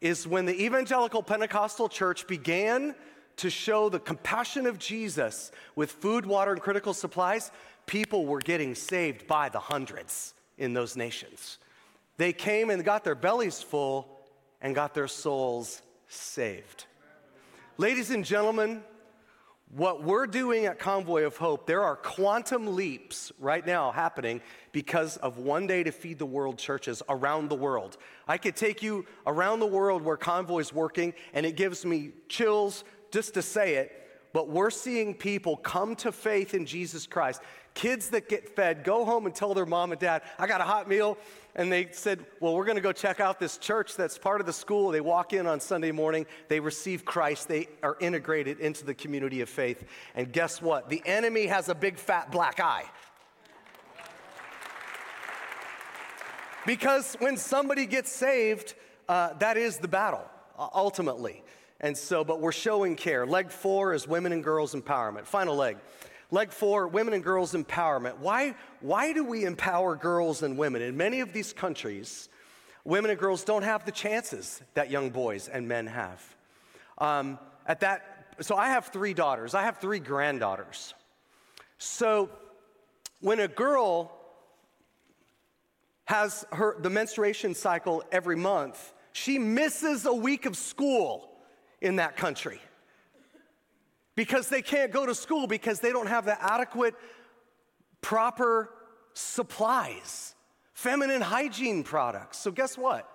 is 0.00 0.26
when 0.26 0.44
the 0.44 0.64
evangelical 0.64 1.22
Pentecostal 1.22 1.88
church 1.88 2.26
began 2.26 2.94
to 3.36 3.50
show 3.50 3.88
the 3.88 3.98
compassion 3.98 4.66
of 4.66 4.78
Jesus 4.78 5.50
with 5.74 5.90
food, 5.90 6.26
water, 6.26 6.52
and 6.52 6.60
critical 6.60 6.94
supplies, 6.94 7.50
people 7.86 8.26
were 8.26 8.40
getting 8.40 8.74
saved 8.74 9.26
by 9.26 9.48
the 9.48 9.58
hundreds 9.58 10.34
in 10.58 10.72
those 10.72 10.96
nations. 10.96 11.58
They 12.16 12.32
came 12.32 12.70
and 12.70 12.84
got 12.84 13.02
their 13.02 13.14
bellies 13.16 13.60
full 13.60 14.08
and 14.60 14.74
got 14.74 14.94
their 14.94 15.08
souls 15.08 15.82
saved. 16.08 16.84
Ladies 17.76 18.10
and 18.10 18.24
gentlemen, 18.24 18.82
what 19.70 20.04
we're 20.04 20.26
doing 20.26 20.66
at 20.66 20.78
Convoy 20.78 21.24
of 21.24 21.36
Hope, 21.36 21.66
there 21.66 21.82
are 21.82 21.96
quantum 21.96 22.76
leaps 22.76 23.32
right 23.40 23.66
now 23.66 23.90
happening 23.90 24.40
because 24.72 25.16
of 25.16 25.38
one 25.38 25.66
day 25.66 25.82
to 25.82 25.90
feed 25.90 26.18
the 26.18 26.26
world 26.26 26.58
churches 26.58 27.02
around 27.08 27.48
the 27.48 27.56
world. 27.56 27.96
I 28.28 28.38
could 28.38 28.54
take 28.54 28.82
you 28.82 29.04
around 29.26 29.60
the 29.60 29.66
world 29.66 30.02
where 30.02 30.16
Convoy's 30.16 30.72
working, 30.72 31.12
and 31.32 31.44
it 31.44 31.56
gives 31.56 31.84
me 31.84 32.12
chills 32.28 32.84
just 33.10 33.34
to 33.34 33.42
say 33.42 33.76
it. 33.76 34.00
But 34.32 34.48
we're 34.48 34.70
seeing 34.70 35.14
people 35.14 35.56
come 35.56 35.94
to 35.96 36.12
faith 36.12 36.54
in 36.54 36.66
Jesus 36.66 37.06
Christ. 37.06 37.40
Kids 37.74 38.10
that 38.10 38.28
get 38.28 38.54
fed 38.54 38.84
go 38.84 39.04
home 39.04 39.26
and 39.26 39.34
tell 39.34 39.52
their 39.52 39.66
mom 39.66 39.90
and 39.90 40.00
dad, 40.00 40.22
I 40.38 40.46
got 40.46 40.60
a 40.60 40.64
hot 40.64 40.88
meal 40.88 41.18
and 41.56 41.70
they 41.72 41.88
said, 41.90 42.24
Well, 42.38 42.54
we're 42.54 42.64
going 42.64 42.76
to 42.76 42.82
go 42.82 42.92
check 42.92 43.18
out 43.18 43.40
this 43.40 43.58
church 43.58 43.96
that's 43.96 44.16
part 44.16 44.40
of 44.40 44.46
the 44.46 44.52
school. 44.52 44.90
They 44.90 45.00
walk 45.00 45.32
in 45.32 45.46
on 45.46 45.58
Sunday 45.58 45.90
morning, 45.90 46.26
they 46.48 46.60
receive 46.60 47.04
Christ, 47.04 47.48
they 47.48 47.68
are 47.82 47.96
integrated 48.00 48.60
into 48.60 48.84
the 48.84 48.94
community 48.94 49.40
of 49.40 49.48
faith. 49.48 49.84
And 50.14 50.32
guess 50.32 50.62
what? 50.62 50.88
The 50.88 51.02
enemy 51.04 51.46
has 51.46 51.68
a 51.68 51.74
big 51.74 51.98
fat 51.98 52.30
black 52.30 52.60
eye. 52.60 52.84
Because 56.66 57.14
when 57.18 57.36
somebody 57.36 57.86
gets 57.86 58.10
saved, 58.10 58.74
uh, 59.08 59.34
that 59.34 59.56
is 59.56 59.78
the 59.78 59.88
battle, 59.88 60.24
ultimately. 60.58 61.42
And 61.80 61.98
so, 61.98 62.24
but 62.24 62.40
we're 62.40 62.52
showing 62.52 62.96
care. 62.96 63.26
Leg 63.26 63.50
four 63.50 63.92
is 63.92 64.08
women 64.08 64.32
and 64.32 64.42
girls 64.42 64.74
empowerment. 64.74 65.26
Final 65.26 65.56
leg. 65.56 65.76
Leg 66.34 66.50
four, 66.50 66.88
women 66.88 67.14
and 67.14 67.22
girls 67.22 67.54
empowerment. 67.54 68.18
Why, 68.18 68.56
why 68.80 69.12
do 69.12 69.22
we 69.22 69.44
empower 69.44 69.94
girls 69.94 70.42
and 70.42 70.58
women? 70.58 70.82
In 70.82 70.96
many 70.96 71.20
of 71.20 71.32
these 71.32 71.52
countries, 71.52 72.28
women 72.84 73.12
and 73.12 73.20
girls 73.20 73.44
don't 73.44 73.62
have 73.62 73.84
the 73.84 73.92
chances 73.92 74.60
that 74.74 74.90
young 74.90 75.10
boys 75.10 75.46
and 75.46 75.68
men 75.68 75.86
have. 75.86 76.36
Um, 76.98 77.38
at 77.66 77.78
that, 77.80 78.34
so 78.40 78.56
I 78.56 78.70
have 78.70 78.86
three 78.86 79.14
daughters. 79.14 79.54
I 79.54 79.62
have 79.62 79.78
three 79.78 80.00
granddaughters. 80.00 80.94
So 81.78 82.30
when 83.20 83.38
a 83.38 83.46
girl 83.46 84.10
has 86.06 86.44
her 86.50 86.74
the 86.80 86.90
menstruation 86.90 87.54
cycle 87.54 88.02
every 88.10 88.36
month, 88.36 88.92
she 89.12 89.38
misses 89.38 90.04
a 90.04 90.12
week 90.12 90.46
of 90.46 90.56
school 90.56 91.30
in 91.80 91.96
that 91.96 92.16
country 92.16 92.60
because 94.16 94.48
they 94.48 94.62
can't 94.62 94.92
go 94.92 95.06
to 95.06 95.14
school 95.14 95.46
because 95.46 95.80
they 95.80 95.92
don't 95.92 96.08
have 96.08 96.24
the 96.24 96.42
adequate, 96.42 96.94
proper 98.00 98.70
supplies, 99.14 100.34
feminine 100.72 101.20
hygiene 101.20 101.82
products. 101.82 102.38
So, 102.38 102.50
guess 102.50 102.78
what? 102.78 103.08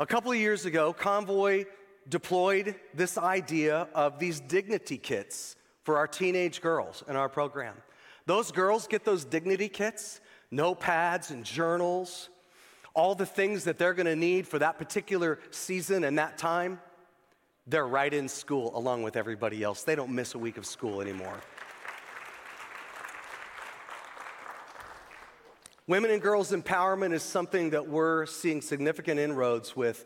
A 0.00 0.06
couple 0.06 0.32
of 0.32 0.38
years 0.38 0.64
ago, 0.64 0.92
Convoy 0.92 1.64
deployed 2.08 2.74
this 2.92 3.16
idea 3.16 3.88
of 3.94 4.18
these 4.18 4.40
dignity 4.40 4.98
kits 4.98 5.56
for 5.84 5.98
our 5.98 6.06
teenage 6.06 6.60
girls 6.60 7.04
in 7.08 7.16
our 7.16 7.28
program. 7.28 7.76
Those 8.26 8.52
girls 8.52 8.86
get 8.86 9.04
those 9.04 9.24
dignity 9.24 9.68
kits, 9.68 10.20
notepads 10.52 11.30
and 11.30 11.44
journals, 11.44 12.30
all 12.94 13.14
the 13.14 13.26
things 13.26 13.64
that 13.64 13.78
they're 13.78 13.94
gonna 13.94 14.16
need 14.16 14.46
for 14.46 14.58
that 14.58 14.78
particular 14.78 15.38
season 15.50 16.04
and 16.04 16.18
that 16.18 16.38
time. 16.38 16.80
They're 17.66 17.86
right 17.86 18.12
in 18.12 18.28
school 18.28 18.76
along 18.76 19.04
with 19.04 19.16
everybody 19.16 19.62
else. 19.62 19.84
They 19.84 19.94
don't 19.94 20.10
miss 20.10 20.34
a 20.34 20.38
week 20.38 20.58
of 20.58 20.66
school 20.66 21.00
anymore. 21.00 21.40
Women 25.86 26.10
and 26.10 26.20
girls 26.20 26.50
empowerment 26.52 27.12
is 27.12 27.22
something 27.22 27.70
that 27.70 27.88
we're 27.88 28.26
seeing 28.26 28.60
significant 28.60 29.18
inroads 29.18 29.74
with. 29.74 30.04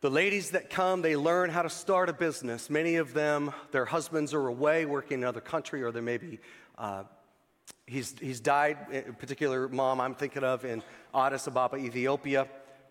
The 0.00 0.10
ladies 0.10 0.52
that 0.52 0.70
come, 0.70 1.02
they 1.02 1.16
learn 1.16 1.50
how 1.50 1.62
to 1.62 1.70
start 1.70 2.08
a 2.08 2.12
business. 2.12 2.70
Many 2.70 2.96
of 2.96 3.14
them, 3.14 3.52
their 3.70 3.84
husbands 3.84 4.32
are 4.32 4.46
away 4.46 4.86
working 4.86 5.18
in 5.18 5.24
another 5.24 5.40
country, 5.40 5.82
or 5.82 5.92
they 5.92 6.00
may 6.00 6.18
be, 6.18 6.38
uh, 6.78 7.04
he's, 7.86 8.14
he's 8.18 8.40
died, 8.40 8.78
a 8.92 9.12
particular 9.12 9.68
mom 9.68 10.00
I'm 10.00 10.14
thinking 10.14 10.44
of 10.44 10.64
in 10.64 10.82
Addis 11.14 11.46
Ababa, 11.48 11.76
Ethiopia 11.76 12.48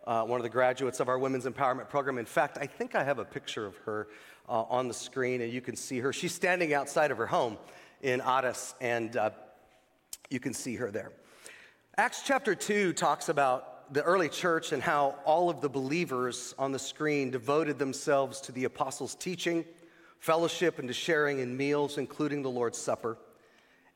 uh, 0.08 0.24
one 0.24 0.40
of 0.40 0.44
the 0.44 0.50
graduates 0.50 1.02
of 1.02 1.10
our 1.10 1.20
Women's 1.20 1.46
Empowerment 1.46 1.90
Program. 1.90 2.18
In 2.18 2.26
fact, 2.26 2.58
I 2.60 2.66
think 2.66 2.96
I 2.96 3.04
have 3.04 3.20
a 3.20 3.26
picture 3.26 3.66
of 3.66 3.76
her 3.80 4.08
uh, 4.48 4.64
on 4.64 4.88
the 4.88 4.94
screen, 4.94 5.42
and 5.42 5.52
you 5.52 5.60
can 5.60 5.76
see 5.76 6.00
her. 6.00 6.14
She's 6.14 6.34
standing 6.34 6.74
outside 6.74 7.12
of 7.12 7.18
her 7.18 7.28
home 7.28 7.58
in 8.02 8.22
Addis, 8.22 8.74
and 8.80 9.18
uh, 9.18 9.32
you 10.30 10.40
can 10.40 10.54
see 10.54 10.76
her 10.78 10.90
there. 10.90 11.12
Acts 11.98 12.22
chapter 12.24 12.56
2 12.56 12.94
talks 12.94 13.28
about 13.28 13.94
the 13.94 14.02
early 14.02 14.30
church 14.30 14.72
and 14.72 14.82
how 14.82 15.16
all 15.26 15.50
of 15.50 15.60
the 15.60 15.70
believers 15.70 16.56
on 16.58 16.72
the 16.72 16.80
screen 16.80 17.30
devoted 17.30 17.78
themselves 17.78 18.40
to 18.42 18.54
the 18.54 18.64
apostles' 18.64 19.14
teaching, 19.14 19.66
fellowship, 20.20 20.80
and 20.80 20.88
to 20.88 20.94
sharing 20.94 21.40
in 21.40 21.58
meals, 21.58 21.98
including 21.98 22.44
the 22.44 22.50
Lord's 22.50 22.78
Supper, 22.78 23.18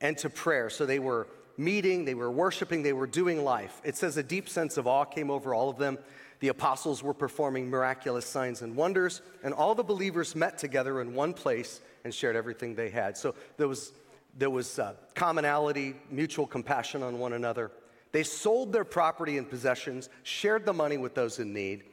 and 0.01 0.17
to 0.17 0.29
prayer. 0.29 0.69
So 0.69 0.85
they 0.85 0.99
were 0.99 1.27
meeting, 1.57 2.05
they 2.05 2.13
were 2.13 2.31
worshiping, 2.31 2.83
they 2.83 2.93
were 2.93 3.07
doing 3.07 3.43
life. 3.43 3.81
It 3.83 3.95
says 3.95 4.17
a 4.17 4.23
deep 4.23 4.47
sense 4.49 4.77
of 4.77 4.87
awe 4.87 5.05
came 5.05 5.29
over 5.29 5.53
all 5.53 5.69
of 5.69 5.77
them. 5.77 5.97
The 6.39 6.47
apostles 6.47 7.03
were 7.03 7.13
performing 7.13 7.69
miraculous 7.69 8.25
signs 8.25 8.61
and 8.63 8.75
wonders, 8.75 9.21
and 9.43 9.53
all 9.53 9.75
the 9.75 9.83
believers 9.83 10.35
met 10.35 10.57
together 10.57 10.99
in 11.01 11.13
one 11.13 11.33
place 11.33 11.81
and 12.03 12.13
shared 12.13 12.35
everything 12.35 12.73
they 12.73 12.89
had. 12.89 13.15
So 13.15 13.35
there 13.57 13.67
was, 13.67 13.91
there 14.37 14.49
was 14.49 14.79
uh, 14.79 14.93
commonality, 15.13 15.95
mutual 16.09 16.47
compassion 16.47 17.03
on 17.03 17.19
one 17.19 17.33
another. 17.33 17.69
They 18.11 18.23
sold 18.23 18.73
their 18.73 18.83
property 18.83 19.37
and 19.37 19.47
possessions, 19.47 20.09
shared 20.23 20.65
the 20.65 20.73
money 20.73 20.97
with 20.97 21.13
those 21.13 21.37
in 21.37 21.53
need. 21.53 21.83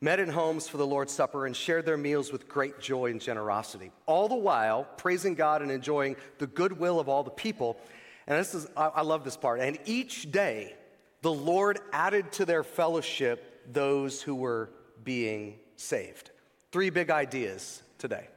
met 0.00 0.20
in 0.20 0.28
homes 0.28 0.68
for 0.68 0.76
the 0.76 0.86
Lord's 0.86 1.12
Supper, 1.12 1.46
and 1.46 1.56
shared 1.56 1.86
their 1.86 1.96
meals 1.96 2.30
with 2.32 2.48
great 2.48 2.80
joy 2.80 3.10
and 3.10 3.20
generosity, 3.20 3.90
all 4.06 4.28
the 4.28 4.34
while 4.34 4.84
praising 4.96 5.34
God 5.34 5.62
and 5.62 5.70
enjoying 5.70 6.16
the 6.38 6.46
goodwill 6.46 7.00
of 7.00 7.08
all 7.08 7.22
the 7.22 7.30
people. 7.30 7.78
And 8.26 8.38
this 8.38 8.54
is, 8.54 8.66
I, 8.76 8.86
I 8.86 9.02
love 9.02 9.24
this 9.24 9.36
part. 9.36 9.60
And 9.60 9.78
each 9.84 10.30
day, 10.30 10.74
the 11.22 11.32
Lord 11.32 11.78
added 11.92 12.32
to 12.32 12.44
their 12.44 12.62
fellowship 12.62 13.72
those 13.72 14.22
who 14.22 14.34
were 14.34 14.70
being 15.04 15.58
saved. 15.76 16.30
Three 16.72 16.90
big 16.90 17.10
ideas 17.10 17.82
today. 17.98 18.28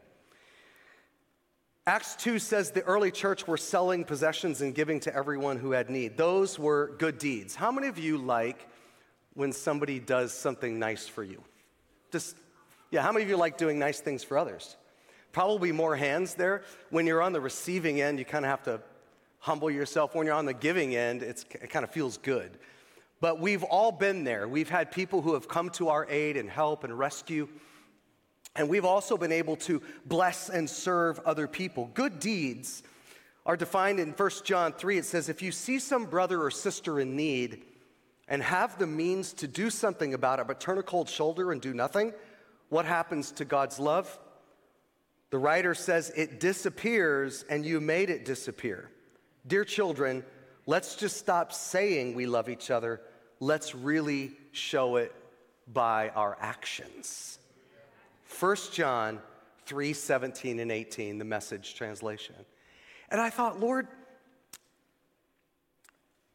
Acts 1.87 2.15
2 2.17 2.37
says 2.37 2.69
the 2.71 2.83
early 2.83 3.09
church 3.09 3.47
were 3.47 3.57
selling 3.57 4.03
possessions 4.03 4.61
and 4.61 4.75
giving 4.75 4.99
to 5.01 5.15
everyone 5.15 5.57
who 5.57 5.71
had 5.71 5.89
need. 5.89 6.17
Those 6.17 6.59
were 6.59 6.95
good 6.99 7.17
deeds. 7.17 7.55
How 7.55 7.71
many 7.71 7.87
of 7.87 7.97
you 7.97 8.19
like 8.19 8.67
when 9.33 9.51
somebody 9.51 9.99
does 9.99 10.31
something 10.31 10.77
nice 10.77 11.07
for 11.07 11.23
you? 11.23 11.43
Just, 12.11 12.35
yeah, 12.91 13.01
how 13.01 13.11
many 13.11 13.23
of 13.23 13.29
you 13.29 13.37
like 13.37 13.57
doing 13.57 13.79
nice 13.79 13.99
things 13.99 14.23
for 14.23 14.37
others? 14.37 14.77
Probably 15.31 15.71
more 15.71 15.95
hands 15.95 16.35
there. 16.35 16.63
When 16.91 17.07
you're 17.07 17.23
on 17.23 17.33
the 17.33 17.41
receiving 17.41 18.01
end, 18.01 18.19
you 18.19 18.25
kind 18.25 18.45
of 18.45 18.51
have 18.51 18.63
to 18.63 18.81
humble 19.39 19.71
yourself. 19.71 20.15
When 20.15 20.25
you're 20.25 20.35
on 20.35 20.45
the 20.45 20.53
giving 20.53 20.95
end, 20.95 21.23
it 21.23 21.45
kind 21.69 21.83
of 21.83 21.91
feels 21.91 22.17
good. 22.17 22.57
But 23.21 23.39
we've 23.39 23.63
all 23.63 23.91
been 23.91 24.23
there. 24.23 24.47
We've 24.47 24.69
had 24.69 24.91
people 24.91 25.21
who 25.21 25.33
have 25.33 25.47
come 25.47 25.69
to 25.71 25.89
our 25.89 26.07
aid 26.09 26.37
and 26.37 26.49
help 26.49 26.83
and 26.83 26.97
rescue. 26.97 27.49
And 28.55 28.69
we've 28.69 28.85
also 28.85 29.17
been 29.17 29.31
able 29.31 29.55
to 29.57 29.81
bless 30.05 30.49
and 30.49 30.69
serve 30.69 31.19
other 31.25 31.47
people. 31.47 31.89
Good 31.93 32.19
deeds 32.19 32.83
are 33.45 33.57
defined 33.57 33.99
in 33.99 34.11
1 34.11 34.29
John 34.43 34.73
3. 34.73 34.97
It 34.97 35.05
says, 35.05 35.29
If 35.29 35.41
you 35.41 35.51
see 35.51 35.79
some 35.79 36.05
brother 36.05 36.41
or 36.41 36.51
sister 36.51 36.99
in 36.99 37.15
need 37.15 37.63
and 38.27 38.41
have 38.41 38.77
the 38.77 38.87
means 38.87 39.33
to 39.33 39.47
do 39.47 39.69
something 39.69 40.13
about 40.13 40.39
it, 40.39 40.47
but 40.47 40.59
turn 40.59 40.77
a 40.77 40.83
cold 40.83 41.09
shoulder 41.09 41.51
and 41.51 41.61
do 41.61 41.73
nothing, 41.73 42.13
what 42.69 42.85
happens 42.85 43.31
to 43.33 43.45
God's 43.45 43.79
love? 43.79 44.19
The 45.29 45.37
writer 45.37 45.73
says, 45.73 46.11
It 46.15 46.39
disappears 46.39 47.43
and 47.49 47.65
you 47.65 47.81
made 47.81 48.09
it 48.09 48.25
disappear. 48.25 48.89
Dear 49.47 49.63
children, 49.63 50.23
let's 50.65 50.95
just 50.95 51.17
stop 51.17 51.53
saying 51.53 52.13
we 52.13 52.25
love 52.25 52.49
each 52.49 52.71
other. 52.71 53.01
Let's 53.39 53.73
really 53.73 54.31
show 54.51 54.97
it 54.97 55.13
by 55.71 56.09
our 56.09 56.37
actions. 56.39 57.39
1 58.39 58.55
John 58.73 59.19
3 59.65 59.93
17 59.93 60.59
and 60.59 60.71
18, 60.71 61.17
the 61.17 61.25
message 61.25 61.75
translation. 61.75 62.35
And 63.09 63.21
I 63.21 63.29
thought, 63.29 63.59
Lord, 63.59 63.87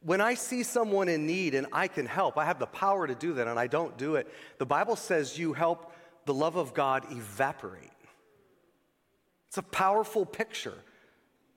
when 0.01 0.21
I 0.21 0.35
see 0.35 0.63
someone 0.63 1.09
in 1.09 1.25
need 1.25 1.55
and 1.55 1.67
I 1.71 1.87
can 1.87 2.05
help, 2.05 2.37
I 2.37 2.45
have 2.45 2.59
the 2.59 2.67
power 2.67 3.07
to 3.07 3.15
do 3.15 3.33
that 3.33 3.47
and 3.47 3.59
I 3.59 3.67
don't 3.67 3.97
do 3.97 4.15
it. 4.15 4.27
The 4.59 4.65
Bible 4.65 4.95
says 4.95 5.37
you 5.37 5.53
help 5.53 5.93
the 6.25 6.33
love 6.33 6.55
of 6.55 6.73
God 6.73 7.05
evaporate. 7.11 7.89
It's 9.47 9.57
a 9.57 9.63
powerful 9.63 10.25
picture 10.25 10.77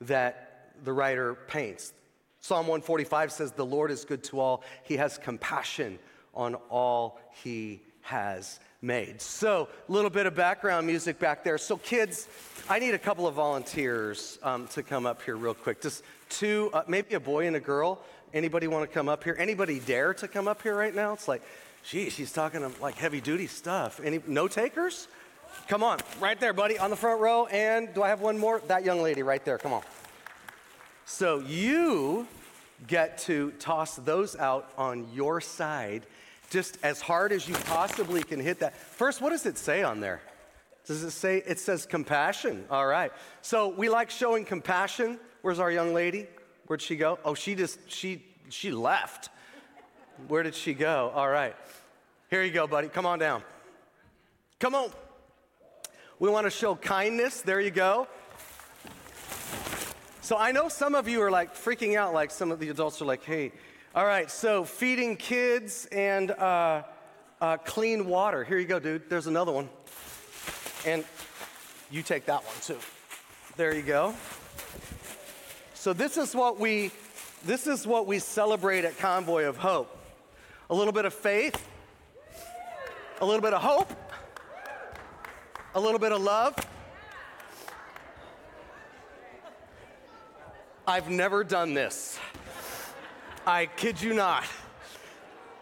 that 0.01 0.48
the 0.83 0.93
writer 0.93 1.35
paints. 1.47 1.93
Psalm 2.41 2.67
145 2.67 3.31
says, 3.31 3.51
The 3.51 3.65
Lord 3.65 3.91
is 3.91 4.05
good 4.05 4.23
to 4.25 4.39
all, 4.39 4.63
He 4.83 4.97
has 4.97 5.17
compassion 5.17 5.99
on 6.33 6.55
all 6.69 7.19
He 7.43 7.81
has 8.01 8.59
made. 8.81 9.21
So, 9.21 9.67
a 9.87 9.91
little 9.91 10.09
bit 10.09 10.25
of 10.25 10.35
background 10.35 10.87
music 10.87 11.19
back 11.19 11.43
there. 11.43 11.57
So, 11.57 11.77
kids, 11.77 12.27
I 12.69 12.79
need 12.79 12.93
a 12.93 12.99
couple 12.99 13.27
of 13.27 13.35
volunteers 13.35 14.39
um, 14.41 14.67
to 14.67 14.83
come 14.83 15.05
up 15.05 15.21
here 15.21 15.35
real 15.35 15.53
quick. 15.53 15.81
Just 15.81 16.03
two, 16.29 16.69
uh, 16.73 16.83
maybe 16.87 17.15
a 17.15 17.19
boy 17.19 17.47
and 17.47 17.55
a 17.55 17.59
girl. 17.59 17.99
Anybody 18.33 18.67
want 18.67 18.89
to 18.89 18.93
come 18.93 19.09
up 19.09 19.23
here? 19.23 19.35
Anybody 19.37 19.79
dare 19.79 20.13
to 20.13 20.27
come 20.27 20.47
up 20.47 20.61
here 20.61 20.75
right 20.75 20.93
now? 20.93 21.13
It's 21.13 21.27
like, 21.27 21.41
gee, 21.83 22.09
she's 22.09 22.31
talking 22.31 22.61
like 22.79 22.95
heavy 22.95 23.21
duty 23.21 23.47
stuff. 23.47 23.99
Any 24.03 24.21
no 24.27 24.47
takers? 24.47 25.07
Come 25.67 25.83
on, 25.83 25.99
right 26.19 26.39
there, 26.39 26.53
buddy, 26.53 26.77
on 26.77 26.91
the 26.91 26.95
front 26.95 27.19
row. 27.21 27.47
And 27.47 27.93
do 27.93 28.03
I 28.03 28.09
have 28.09 28.21
one 28.21 28.37
more? 28.37 28.61
That 28.67 28.85
young 28.85 29.01
lady 29.01 29.23
right 29.23 29.43
there. 29.43 29.57
Come 29.57 29.73
on. 29.73 29.81
So 31.09 31.39
you 31.39 32.27
get 32.85 33.17
to 33.19 33.49
toss 33.57 33.95
those 33.95 34.35
out 34.35 34.71
on 34.77 35.07
your 35.11 35.41
side 35.41 36.05
just 36.51 36.77
as 36.83 37.01
hard 37.01 37.31
as 37.31 37.49
you 37.49 37.55
possibly 37.55 38.21
can 38.21 38.39
hit 38.39 38.59
that. 38.59 38.77
First, 38.77 39.19
what 39.19 39.31
does 39.31 39.47
it 39.47 39.57
say 39.57 39.81
on 39.81 40.01
there? 40.01 40.21
Does 40.85 41.03
it 41.03 41.09
say, 41.09 41.41
it 41.47 41.59
says 41.59 41.87
compassion? 41.87 42.63
All 42.69 42.85
right. 42.85 43.11
So 43.41 43.69
we 43.69 43.89
like 43.89 44.11
showing 44.11 44.45
compassion. 44.45 45.19
Where's 45.41 45.57
our 45.57 45.71
young 45.71 45.95
lady? 45.95 46.27
Where'd 46.67 46.81
she 46.81 46.95
go? 46.95 47.17
Oh, 47.25 47.33
she 47.33 47.55
just, 47.55 47.79
she, 47.87 48.23
she 48.49 48.69
left. 48.69 49.29
Where 50.27 50.43
did 50.43 50.53
she 50.53 50.75
go? 50.75 51.11
All 51.15 51.27
right. 51.27 51.55
Here 52.29 52.43
you 52.43 52.51
go, 52.51 52.67
buddy. 52.67 52.87
Come 52.87 53.07
on 53.07 53.17
down. 53.17 53.41
Come 54.59 54.75
on. 54.75 54.91
We 56.19 56.29
want 56.29 56.45
to 56.45 56.51
show 56.51 56.75
kindness. 56.75 57.41
There 57.41 57.59
you 57.59 57.71
go. 57.71 58.07
So 60.29 60.37
I 60.37 60.51
know 60.51 60.69
some 60.69 60.93
of 60.93 61.07
you 61.07 61.23
are 61.23 61.31
like 61.31 61.55
freaking 61.55 61.97
out, 61.97 62.13
like 62.13 62.29
some 62.29 62.51
of 62.51 62.59
the 62.59 62.69
adults 62.69 63.01
are 63.01 63.05
like, 63.05 63.23
hey, 63.23 63.51
all 63.95 64.05
right, 64.05 64.29
so 64.29 64.63
feeding 64.63 65.17
kids 65.17 65.87
and 65.91 66.29
uh, 66.29 66.83
uh, 67.41 67.57
clean 67.57 68.05
water. 68.05 68.43
Here 68.43 68.59
you 68.59 68.67
go, 68.67 68.77
dude. 68.77 69.09
There's 69.09 69.25
another 69.25 69.51
one. 69.51 69.69
And 70.85 71.03
you 71.89 72.03
take 72.03 72.27
that 72.27 72.45
one 72.45 72.53
too. 72.61 72.77
There 73.57 73.73
you 73.73 73.81
go. 73.81 74.13
So 75.73 75.93
this 75.93 76.15
is 76.15 76.35
what 76.35 76.59
we 76.59 76.91
this 77.43 77.65
is 77.65 77.87
what 77.87 78.05
we 78.05 78.19
celebrate 78.19 78.85
at 78.85 78.99
Convoy 78.99 79.45
of 79.45 79.57
Hope. 79.57 79.97
A 80.69 80.75
little 80.75 80.93
bit 80.93 81.05
of 81.05 81.13
faith, 81.15 81.59
a 83.19 83.25
little 83.25 83.41
bit 83.41 83.55
of 83.55 83.63
hope, 83.63 83.91
a 85.73 85.79
little 85.79 85.97
bit 85.97 86.11
of 86.11 86.21
love. 86.21 86.53
I've 90.89 91.11
never 91.11 91.43
done 91.43 91.75
this. 91.75 92.17
I 93.45 93.67
kid 93.67 94.01
you 94.01 94.15
not. 94.15 94.43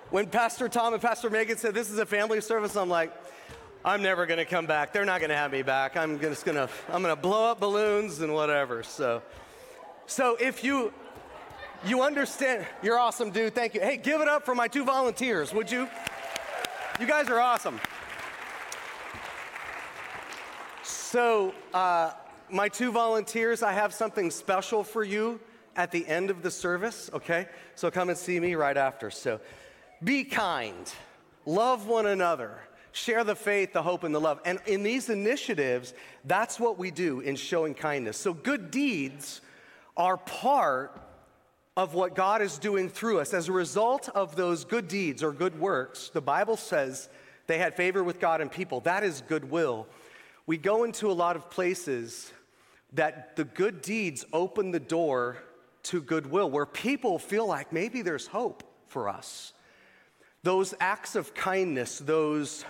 When 0.09 0.27
Pastor 0.27 0.69
Tom 0.69 0.93
and 0.93 1.01
Pastor 1.01 1.29
Megan 1.29 1.57
said 1.57 1.73
this 1.73 1.91
is 1.91 1.99
a 1.99 2.05
family 2.05 2.39
service, 2.39 2.77
I'm 2.77 2.87
like, 2.87 3.11
I'm 3.83 4.01
never 4.01 4.25
gonna 4.25 4.45
come 4.45 4.67
back. 4.67 4.93
They're 4.93 5.03
not 5.03 5.19
gonna 5.19 5.35
have 5.35 5.51
me 5.51 5.63
back. 5.63 5.97
I'm 5.97 6.17
just 6.21 6.45
gonna, 6.45 6.69
I'm 6.87 7.01
gonna 7.01 7.17
blow 7.17 7.51
up 7.51 7.59
balloons 7.59 8.21
and 8.21 8.33
whatever. 8.33 8.83
So, 8.83 9.21
so 10.05 10.37
if 10.39 10.63
you, 10.63 10.93
you 11.85 12.03
understand, 12.03 12.65
you're 12.81 12.97
awesome, 12.97 13.29
dude. 13.29 13.53
Thank 13.53 13.73
you. 13.73 13.81
Hey, 13.81 13.97
give 13.97 14.21
it 14.21 14.29
up 14.29 14.45
for 14.45 14.55
my 14.55 14.69
two 14.69 14.85
volunteers, 14.85 15.53
would 15.53 15.69
you? 15.69 15.89
You 17.01 17.05
guys 17.05 17.27
are 17.27 17.41
awesome. 17.41 17.81
So, 20.83 21.53
uh, 21.73 22.11
my 22.49 22.69
two 22.69 22.91
volunteers, 22.91 23.63
I 23.63 23.73
have 23.73 23.93
something 23.93 24.31
special 24.31 24.83
for 24.83 25.03
you 25.03 25.39
at 25.75 25.91
the 25.91 26.05
end 26.07 26.29
of 26.29 26.41
the 26.41 26.51
service, 26.51 27.09
okay? 27.13 27.47
So 27.75 27.91
come 27.91 28.09
and 28.09 28.17
see 28.17 28.39
me 28.39 28.55
right 28.55 28.77
after. 28.77 29.11
So 29.11 29.39
be 30.03 30.23
kind, 30.23 30.91
love 31.45 31.87
one 31.87 32.05
another, 32.07 32.59
share 32.91 33.23
the 33.23 33.35
faith, 33.35 33.73
the 33.73 33.83
hope, 33.83 34.03
and 34.03 34.13
the 34.13 34.19
love. 34.19 34.39
And 34.45 34.59
in 34.65 34.83
these 34.83 35.09
initiatives, 35.09 35.93
that's 36.25 36.59
what 36.59 36.77
we 36.77 36.91
do 36.91 37.19
in 37.19 37.35
showing 37.35 37.73
kindness. 37.73 38.17
So 38.17 38.33
good 38.33 38.71
deeds 38.71 39.41
are 39.95 40.17
part 40.17 40.99
of 41.75 41.93
what 41.93 42.15
God 42.15 42.41
is 42.41 42.57
doing 42.57 42.89
through 42.89 43.19
us. 43.19 43.33
As 43.33 43.49
a 43.49 43.51
result 43.51 44.09
of 44.09 44.35
those 44.35 44.65
good 44.65 44.87
deeds 44.87 45.21
or 45.21 45.31
good 45.31 45.59
works, 45.59 46.09
the 46.09 46.21
Bible 46.21 46.57
says 46.57 47.07
they 47.45 47.59
had 47.59 47.75
favor 47.75 48.03
with 48.03 48.19
God 48.19 48.41
and 48.41 48.51
people. 48.51 48.79
That 48.81 49.03
is 49.03 49.21
goodwill. 49.27 49.87
We 50.47 50.57
go 50.57 50.85
into 50.85 51.11
a 51.11 51.13
lot 51.13 51.35
of 51.35 51.51
places 51.51 52.31
that 52.93 53.35
the 53.35 53.43
good 53.43 53.81
deeds 53.81 54.25
open 54.31 54.71
the 54.71 54.79
door 54.79 55.37
to 55.83 56.01
goodwill, 56.01 56.49
where 56.49 56.65
people 56.65 57.19
feel 57.19 57.47
like 57.47 57.71
maybe 57.71 58.01
there's 58.01 58.27
hope 58.27 58.63
for 58.87 59.09
us. 59.09 59.53
Those 60.43 60.73
acts 60.79 61.15
of 61.15 61.33
kindness, 61.33 61.99
those 61.99 62.65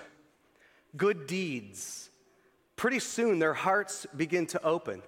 good 0.95 1.27
deeds, 1.27 2.09
pretty 2.75 2.99
soon 2.99 3.39
their 3.39 3.53
hearts 3.53 4.05
begin 4.15 4.45
to 4.47 4.63
open 4.63 5.01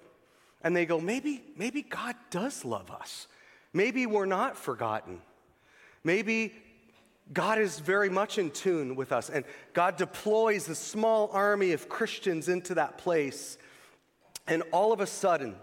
and 0.62 0.76
they 0.76 0.86
go, 0.86 1.00
maybe, 1.00 1.42
maybe 1.56 1.82
God 1.82 2.14
does 2.30 2.64
love 2.64 2.90
us. 2.90 3.26
Maybe 3.72 4.06
we're 4.06 4.26
not 4.26 4.56
forgotten. 4.56 5.20
Maybe 6.04 6.52
God 7.32 7.58
is 7.58 7.78
very 7.78 8.10
much 8.10 8.38
in 8.38 8.50
tune 8.50 8.96
with 8.96 9.12
us, 9.12 9.30
and 9.30 9.44
God 9.72 9.96
deploys 9.96 10.68
a 10.68 10.74
small 10.74 11.30
army 11.32 11.72
of 11.72 11.88
Christians 11.88 12.48
into 12.48 12.74
that 12.74 12.98
place. 12.98 13.56
And 14.50 14.64
all 14.72 14.92
of 14.92 15.00
a 15.00 15.06
sudden, 15.06 15.54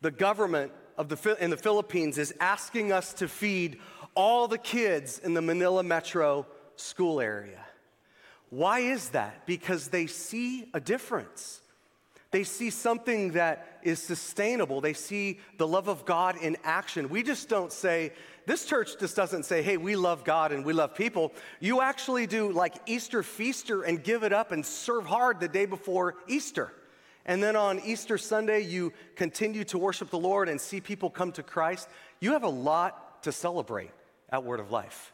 the 0.00 0.12
government 0.12 0.72
of 0.96 1.08
the, 1.08 1.36
in 1.40 1.50
the 1.50 1.56
Philippines 1.56 2.16
is 2.16 2.32
asking 2.40 2.92
us 2.92 3.12
to 3.14 3.28
feed 3.28 3.80
all 4.14 4.48
the 4.48 4.56
kids 4.56 5.18
in 5.18 5.34
the 5.34 5.42
Manila 5.42 5.82
metro 5.82 6.46
school 6.76 7.20
area. 7.20 7.58
Why 8.50 8.80
is 8.80 9.10
that? 9.10 9.46
Because 9.46 9.88
they 9.88 10.06
see 10.06 10.68
a 10.72 10.80
difference. 10.80 11.60
They 12.30 12.44
see 12.44 12.70
something 12.70 13.32
that 13.32 13.80
is 13.82 14.00
sustainable. 14.00 14.80
They 14.80 14.92
see 14.92 15.40
the 15.58 15.66
love 15.66 15.88
of 15.88 16.04
God 16.04 16.36
in 16.40 16.56
action. 16.62 17.08
We 17.08 17.24
just 17.24 17.48
don't 17.48 17.72
say, 17.72 18.12
this 18.46 18.64
church 18.64 18.90
just 19.00 19.16
doesn't 19.16 19.44
say, 19.44 19.62
hey, 19.62 19.76
we 19.76 19.96
love 19.96 20.22
God 20.22 20.52
and 20.52 20.64
we 20.64 20.72
love 20.72 20.94
people. 20.94 21.32
You 21.58 21.80
actually 21.80 22.28
do 22.28 22.52
like 22.52 22.74
Easter 22.86 23.24
feaster 23.24 23.82
and 23.82 24.02
give 24.02 24.22
it 24.22 24.32
up 24.32 24.52
and 24.52 24.64
serve 24.64 25.06
hard 25.06 25.40
the 25.40 25.48
day 25.48 25.66
before 25.66 26.14
Easter. 26.28 26.72
And 27.26 27.42
then 27.42 27.56
on 27.56 27.80
Easter 27.80 28.18
Sunday, 28.18 28.60
you 28.60 28.92
continue 29.14 29.64
to 29.64 29.78
worship 29.78 30.10
the 30.10 30.18
Lord 30.18 30.48
and 30.48 30.60
see 30.60 30.80
people 30.80 31.10
come 31.10 31.32
to 31.32 31.42
Christ. 31.42 31.88
You 32.20 32.32
have 32.32 32.44
a 32.44 32.48
lot 32.48 33.22
to 33.24 33.32
celebrate 33.32 33.90
at 34.30 34.44
Word 34.44 34.60
of 34.60 34.70
Life. 34.70 35.12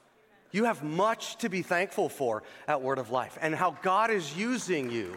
You 0.52 0.64
have 0.64 0.82
much 0.82 1.36
to 1.38 1.48
be 1.48 1.62
thankful 1.62 2.08
for 2.08 2.42
at 2.68 2.80
Word 2.80 2.98
of 2.98 3.10
Life 3.10 3.36
and 3.40 3.54
how 3.54 3.76
God 3.82 4.10
is 4.10 4.36
using 4.36 4.90
you 4.90 5.16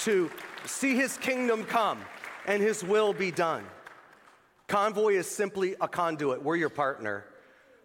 to 0.00 0.30
see 0.64 0.96
His 0.96 1.16
kingdom 1.18 1.64
come 1.64 2.00
and 2.46 2.62
His 2.62 2.82
will 2.82 3.12
be 3.12 3.30
done. 3.30 3.64
Convoy 4.68 5.14
is 5.14 5.26
simply 5.26 5.76
a 5.80 5.86
conduit. 5.86 6.42
We're 6.42 6.56
your 6.56 6.70
partner. 6.70 7.24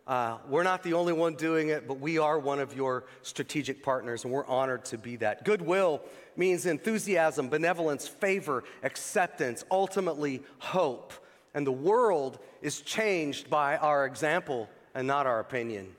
Uh, 0.07 0.37
we're 0.47 0.63
not 0.63 0.83
the 0.83 0.93
only 0.93 1.11
one 1.11 1.35
doing 1.35 1.67
it, 1.67 1.85
but 1.85 1.99
we 1.99 2.17
are 2.17 2.39
one 2.39 2.59
of 2.59 2.73
your 2.73 3.03
strategic 3.23 3.83
partners, 3.83 4.23
and 4.23 4.31
we're 4.31 4.45
honored 4.45 4.85
to 4.85 4.97
be 4.97 5.17
that. 5.17 5.43
Goodwill 5.43 6.01
means 6.37 6.65
enthusiasm, 6.65 7.49
benevolence, 7.49 8.07
favor, 8.07 8.63
acceptance, 8.83 9.65
ultimately 9.69 10.41
hope. 10.59 11.13
And 11.53 11.67
the 11.67 11.73
world 11.73 12.39
is 12.61 12.79
changed 12.81 13.49
by 13.49 13.75
our 13.77 14.05
example 14.05 14.69
and 14.95 15.05
not 15.05 15.27
our 15.27 15.41
opinion. 15.41 15.93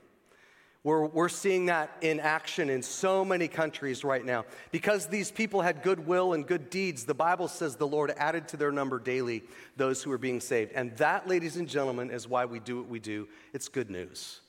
We're, 0.83 1.07
we're 1.07 1.29
seeing 1.29 1.65
that 1.65 1.91
in 1.99 2.21
action 2.21 2.69
in 2.69 2.81
so 2.81 3.25
many 3.25 3.49
countries 3.49 4.05
right 4.05 4.23
now. 4.23 4.45
Because 4.71 5.07
these 5.07 5.29
people 5.29 5.61
had 5.61 5.83
goodwill 5.83 6.33
and 6.33 6.47
good 6.47 6.69
deeds, 6.69 7.03
the 7.03 7.13
Bible 7.13 7.49
says 7.49 7.75
the 7.75 7.87
Lord 7.87 8.13
added 8.17 8.47
to 8.49 8.57
their 8.57 8.71
number 8.71 8.97
daily 8.97 9.43
those 9.75 10.01
who 10.01 10.09
were 10.09 10.17
being 10.17 10.39
saved. 10.39 10.71
And 10.73 10.95
that, 10.97 11.27
ladies 11.27 11.57
and 11.57 11.67
gentlemen, 11.67 12.11
is 12.11 12.29
why 12.29 12.45
we 12.45 12.59
do 12.59 12.77
what 12.77 12.87
we 12.87 12.99
do. 12.99 13.27
It's 13.51 13.67
good 13.67 13.89
news. 13.89 14.39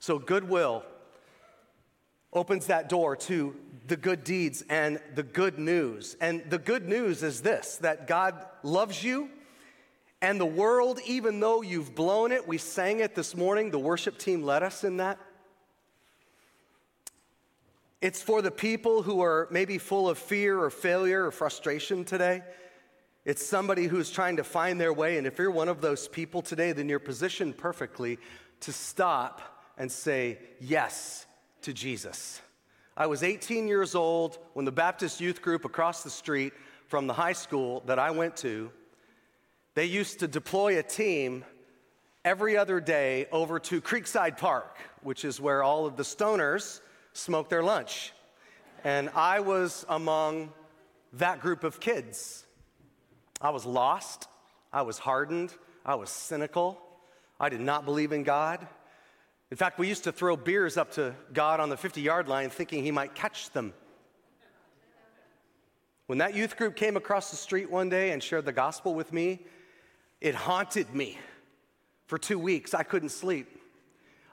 So, 0.00 0.18
goodwill 0.18 0.84
opens 2.32 2.66
that 2.66 2.88
door 2.88 3.14
to 3.16 3.54
the 3.86 3.96
good 3.96 4.24
deeds 4.24 4.64
and 4.68 5.00
the 5.14 5.22
good 5.22 5.58
news. 5.58 6.16
And 6.20 6.42
the 6.50 6.58
good 6.58 6.88
news 6.88 7.22
is 7.22 7.42
this 7.42 7.76
that 7.76 8.08
God 8.08 8.34
loves 8.64 9.04
you. 9.04 9.30
And 10.20 10.40
the 10.40 10.46
world, 10.46 10.98
even 11.06 11.40
though 11.40 11.62
you've 11.62 11.94
blown 11.94 12.32
it, 12.32 12.48
we 12.48 12.58
sang 12.58 13.00
it 13.00 13.14
this 13.14 13.36
morning, 13.36 13.70
the 13.70 13.78
worship 13.78 14.18
team 14.18 14.42
led 14.42 14.62
us 14.62 14.82
in 14.82 14.96
that. 14.96 15.18
It's 18.06 18.22
for 18.22 18.40
the 18.40 18.52
people 18.52 19.02
who 19.02 19.20
are 19.20 19.48
maybe 19.50 19.78
full 19.78 20.08
of 20.08 20.16
fear 20.16 20.60
or 20.60 20.70
failure 20.70 21.26
or 21.26 21.32
frustration 21.32 22.04
today. 22.04 22.44
It's 23.24 23.44
somebody 23.44 23.88
who's 23.88 24.12
trying 24.12 24.36
to 24.36 24.44
find 24.44 24.80
their 24.80 24.92
way. 24.92 25.18
And 25.18 25.26
if 25.26 25.40
you're 25.40 25.50
one 25.50 25.68
of 25.68 25.80
those 25.80 26.06
people 26.06 26.40
today, 26.40 26.70
then 26.70 26.88
you're 26.88 27.00
positioned 27.00 27.58
perfectly 27.58 28.18
to 28.60 28.72
stop 28.72 29.42
and 29.76 29.90
say 29.90 30.38
yes 30.60 31.26
to 31.62 31.72
Jesus. 31.72 32.40
I 32.96 33.08
was 33.08 33.24
18 33.24 33.66
years 33.66 33.96
old 33.96 34.38
when 34.52 34.64
the 34.64 34.70
Baptist 34.70 35.20
youth 35.20 35.42
group 35.42 35.64
across 35.64 36.04
the 36.04 36.10
street 36.10 36.52
from 36.86 37.08
the 37.08 37.14
high 37.14 37.32
school 37.32 37.82
that 37.86 37.98
I 37.98 38.12
went 38.12 38.36
to, 38.36 38.70
they 39.74 39.86
used 39.86 40.20
to 40.20 40.28
deploy 40.28 40.78
a 40.78 40.84
team 40.84 41.44
every 42.24 42.56
other 42.56 42.78
day 42.78 43.26
over 43.32 43.58
to 43.58 43.80
Creekside 43.80 44.38
Park, 44.38 44.78
which 45.02 45.24
is 45.24 45.40
where 45.40 45.64
all 45.64 45.86
of 45.86 45.96
the 45.96 46.04
stoners 46.04 46.80
smoke 47.16 47.48
their 47.48 47.62
lunch. 47.62 48.12
And 48.84 49.10
I 49.14 49.40
was 49.40 49.84
among 49.88 50.52
that 51.14 51.40
group 51.40 51.64
of 51.64 51.80
kids. 51.80 52.44
I 53.40 53.50
was 53.50 53.66
lost, 53.66 54.28
I 54.72 54.82
was 54.82 54.98
hardened, 54.98 55.52
I 55.84 55.94
was 55.94 56.10
cynical, 56.10 56.80
I 57.38 57.48
did 57.48 57.60
not 57.60 57.84
believe 57.84 58.12
in 58.12 58.22
God. 58.22 58.66
In 59.50 59.56
fact, 59.56 59.78
we 59.78 59.88
used 59.88 60.04
to 60.04 60.12
throw 60.12 60.36
beers 60.36 60.76
up 60.76 60.92
to 60.92 61.14
God 61.32 61.60
on 61.60 61.68
the 61.68 61.76
50 61.76 62.00
yard 62.00 62.28
line 62.28 62.50
thinking 62.50 62.82
he 62.82 62.90
might 62.90 63.14
catch 63.14 63.50
them. 63.50 63.72
When 66.06 66.18
that 66.18 66.34
youth 66.34 66.56
group 66.56 66.76
came 66.76 66.96
across 66.96 67.30
the 67.30 67.36
street 67.36 67.70
one 67.70 67.88
day 67.88 68.12
and 68.12 68.22
shared 68.22 68.44
the 68.44 68.52
gospel 68.52 68.94
with 68.94 69.12
me, 69.12 69.44
it 70.20 70.34
haunted 70.34 70.94
me. 70.94 71.18
For 72.06 72.18
two 72.18 72.38
weeks, 72.38 72.74
I 72.74 72.84
couldn't 72.84 73.08
sleep. 73.08 73.60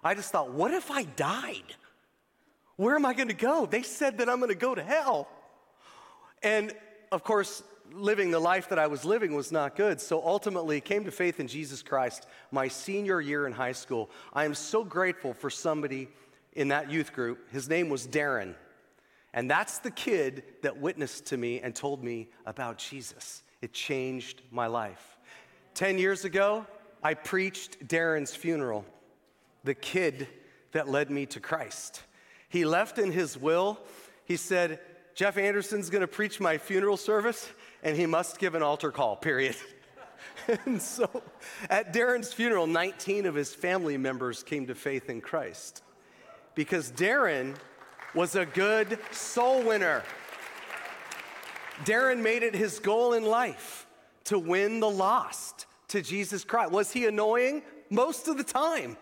I 0.04 0.14
just 0.14 0.32
thought, 0.32 0.52
what 0.52 0.72
if 0.72 0.92
I 0.92 1.04
died? 1.04 1.76
Where 2.76 2.96
am 2.96 3.06
I 3.06 3.14
going 3.14 3.28
to 3.28 3.34
go? 3.34 3.66
They 3.66 3.84
said 3.84 4.18
that 4.18 4.30
I'm 4.30 4.40
going 4.40 4.50
to 4.50 4.56
go 4.56 4.74
to 4.74 4.84
hell. 4.84 5.28
And 6.42 6.74
of 7.12 7.24
course, 7.24 7.64
living 7.92 8.32
the 8.32 8.40
life 8.40 8.70
that 8.70 8.80
I 8.80 8.88
was 8.88 9.06
living 9.06 9.36
was 9.36 9.52
not 9.52 9.76
good. 9.76 10.02
So 10.02 10.26
ultimately, 10.26 10.82
came 10.82 11.06
to 11.06 11.12
faith 11.12 11.40
in 11.40 11.48
Jesus 11.48 11.82
Christ 11.82 12.28
my 12.52 12.68
senior 12.68 13.22
year 13.22 13.46
in 13.46 13.54
high 13.54 13.72
school. 13.72 14.10
I 14.34 14.46
am 14.46 14.56
so 14.56 14.84
grateful 14.84 15.34
for 15.34 15.50
somebody 15.50 16.10
in 16.54 16.70
that 16.70 16.92
youth 16.92 17.14
group. 17.14 17.52
His 17.52 17.70
name 17.70 17.90
was 17.90 18.08
Darren. 18.08 18.56
And 19.34 19.50
that's 19.50 19.80
the 19.80 19.92
kid 19.92 20.44
that 20.62 20.78
witnessed 20.78 21.28
to 21.28 21.38
me 21.38 21.60
and 21.60 21.76
told 21.76 22.04
me 22.04 22.30
about 22.46 22.78
Jesus. 22.78 23.42
It 23.62 23.74
changed 23.74 24.42
my 24.52 24.68
life. 24.68 25.18
10 25.74 25.98
years 25.98 26.26
ago, 26.26 26.68
I 27.02 27.16
preached 27.16 27.88
Darren's 27.88 28.36
funeral, 28.36 28.86
the 29.64 29.74
kid 29.74 30.28
that 30.72 30.88
led 30.88 31.10
me 31.10 31.26
to 31.28 31.40
Christ. 31.40 32.04
He 32.54 32.66
left 32.66 33.00
in 33.00 33.12
his 33.12 33.36
will, 33.36 33.80
he 34.26 34.38
said, 34.38 34.80
Jeff 35.16 35.40
Anderson's 35.40 35.90
gonna 35.90 36.06
preach 36.06 36.40
my 36.40 36.60
funeral 36.60 36.98
service, 36.98 37.50
and 37.82 37.98
he 37.98 38.06
must 38.06 38.38
give 38.38 38.54
an 38.54 38.62
altar 38.62 38.92
call, 38.92 39.16
period. 39.16 39.56
and 40.66 40.80
so 40.80 41.24
at 41.68 41.94
Darren's 41.94 42.32
funeral, 42.32 42.68
19 42.68 43.26
of 43.26 43.34
his 43.34 43.56
family 43.56 43.98
members 43.98 44.44
came 44.44 44.68
to 44.68 44.76
faith 44.76 45.10
in 45.10 45.20
Christ 45.20 45.82
because 46.54 46.92
Darren 46.92 47.56
was 48.14 48.36
a 48.36 48.46
good 48.46 49.00
soul 49.10 49.64
winner. 49.64 50.04
Darren 51.86 52.22
made 52.22 52.44
it 52.44 52.54
his 52.54 52.78
goal 52.78 53.14
in 53.14 53.26
life 53.26 53.88
to 54.26 54.38
win 54.38 54.80
the 54.80 54.92
lost 54.92 55.66
to 55.88 56.04
Jesus 56.04 56.44
Christ. 56.44 56.72
Was 56.72 56.92
he 56.92 57.08
annoying? 57.08 57.64
Most 57.90 58.28
of 58.28 58.38
the 58.38 58.44
time. 58.44 58.96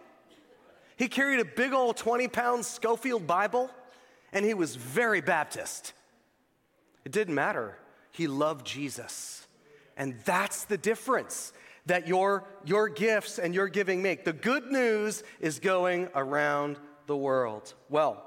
He 0.98 1.08
carried 1.08 1.40
a 1.40 1.46
big 1.46 1.74
old 1.74 1.98
20 1.98 2.28
pound 2.28 2.66
Scofield 2.66 3.26
Bible, 3.28 3.70
and 4.34 4.46
he 4.46 4.54
was 4.54 4.76
very 4.76 5.22
Baptist. 5.22 5.94
It 7.06 7.12
didn't 7.12 7.36
matter. 7.36 7.78
He 8.12 8.28
loved 8.28 8.66
Jesus. 8.66 9.48
And 9.98 10.16
that's 10.26 10.66
the 10.66 10.78
difference 10.78 11.54
that 11.86 12.08
your, 12.08 12.46
your 12.64 12.90
gifts 12.90 13.40
and 13.40 13.54
your 13.56 13.68
giving 13.68 14.02
make. 14.02 14.24
The 14.24 14.34
good 14.34 14.72
news 14.72 15.24
is 15.40 15.60
going 15.60 16.10
around 16.14 16.78
the 17.08 17.18
world. 17.18 17.74
Well, 17.90 18.24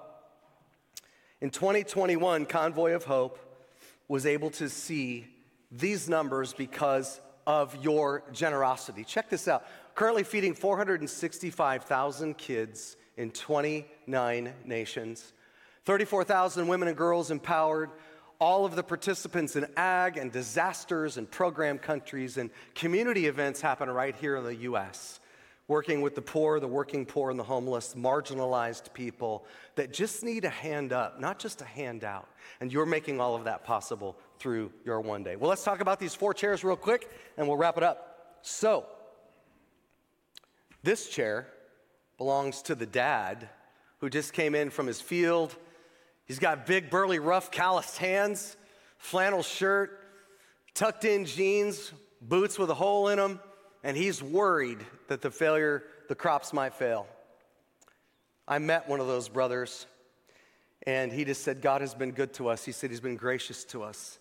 in 1.41 1.51
2021, 1.51 2.47
Convoy 2.47 2.93
of 2.93 3.05
Hope 3.05 3.39
was 4.09 4.27
able 4.27 4.51
to 4.51 4.69
see 4.69 5.27
these 5.71 6.09
numbers 6.09 6.53
because 6.53 7.21
of 7.47 7.77
your 7.83 8.25
generosity. 8.33 9.05
Check 9.05 9.31
this 9.31 9.49
out 9.49 9.65
currently 9.95 10.25
feeding 10.25 10.55
465,000 10.55 12.37
kids 12.37 12.97
in 13.17 13.31
29 13.31 14.53
nations, 14.65 15.33
34,000 15.85 16.67
women 16.67 16.89
and 16.89 16.97
girls 16.97 17.31
empowered, 17.31 17.91
all 18.41 18.65
of 18.65 18.75
the 18.75 18.83
participants 18.83 19.57
in 19.57 19.67
ag 19.77 20.17
and 20.17 20.33
disasters 20.33 21.17
and 21.17 21.31
program 21.31 21.79
countries 21.79 22.37
and 22.37 22.51
community 22.75 23.27
events 23.27 23.61
happen 23.61 23.89
right 23.89 24.17
here 24.17 24.37
in 24.37 24.45
the 24.45 24.57
US. 24.57 25.21
Working 25.67 26.03
with 26.03 26.15
the 26.15 26.21
poor, 26.21 26.61
the 26.61 26.69
working 26.69 27.07
poor, 27.07 27.31
and 27.31 27.39
the 27.39 27.45
homeless, 27.45 27.95
marginalized 27.95 28.93
people 28.93 29.47
that 29.77 29.95
just 29.95 30.23
need 30.23 30.45
a 30.45 30.51
hand 30.51 30.93
up, 30.93 31.19
not 31.19 31.39
just 31.39 31.63
a 31.63 31.65
handout. 31.65 32.29
And 32.61 32.71
you're 32.71 32.85
making 32.85 33.19
all 33.19 33.35
of 33.35 33.45
that 33.45 33.65
possible 33.65 34.19
through 34.39 34.73
your 34.85 35.01
one 35.01 35.23
day. 35.23 35.37
Well, 35.37 35.49
let's 35.49 35.65
talk 35.65 35.81
about 35.81 35.99
these 35.99 36.15
four 36.15 36.35
chairs 36.35 36.65
real 36.65 36.77
quick 36.77 37.11
and 37.39 37.49
we'll 37.49 37.57
wrap 37.57 37.79
it 37.79 37.83
up. 37.83 38.39
So, 38.43 38.85
this 40.85 41.09
chair 41.09 41.49
belongs 42.19 42.63
to 42.63 42.75
the 42.75 42.87
dad 42.87 43.49
who 43.99 44.11
just 44.11 44.33
came 44.33 44.55
in 44.55 44.71
from 44.71 44.87
his 44.87 45.01
field. 45.01 45.57
He's 46.27 46.39
got 46.39 46.67
big, 46.67 46.91
burly, 46.91 47.19
rough, 47.19 47.51
calloused 47.51 47.97
hands, 47.99 48.57
flannel 48.99 49.43
shirt, 49.43 49.99
tucked 50.75 51.05
in 51.05 51.25
jeans, 51.25 51.93
boots 52.21 52.59
with 52.59 52.71
a 52.71 52.75
hole 52.75 53.09
in 53.09 53.17
them, 53.17 53.41
and 53.83 53.97
he's 53.97 54.23
worried 54.23 54.79
that 55.09 55.23
the 55.23 55.31
failure, 55.31 55.83
the 56.09 56.15
crops 56.15 56.53
might 56.53 56.75
fail. 56.75 57.07
I 58.47 58.59
met 58.59 58.89
one 58.89 59.01
of 59.01 59.07
those 59.07 59.29
brothers, 59.29 59.87
and 60.87 61.11
he 61.11 61.25
just 61.25 61.43
said, 61.43 61.63
God 61.63 61.81
has 61.81 61.95
been 61.95 62.13
good 62.13 62.35
to 62.35 62.49
us. 62.49 62.65
He 62.65 62.73
said, 62.73 62.91
He's 62.91 63.01
been 63.01 63.17
gracious 63.17 63.65
to 63.67 63.83
us. 63.83 64.19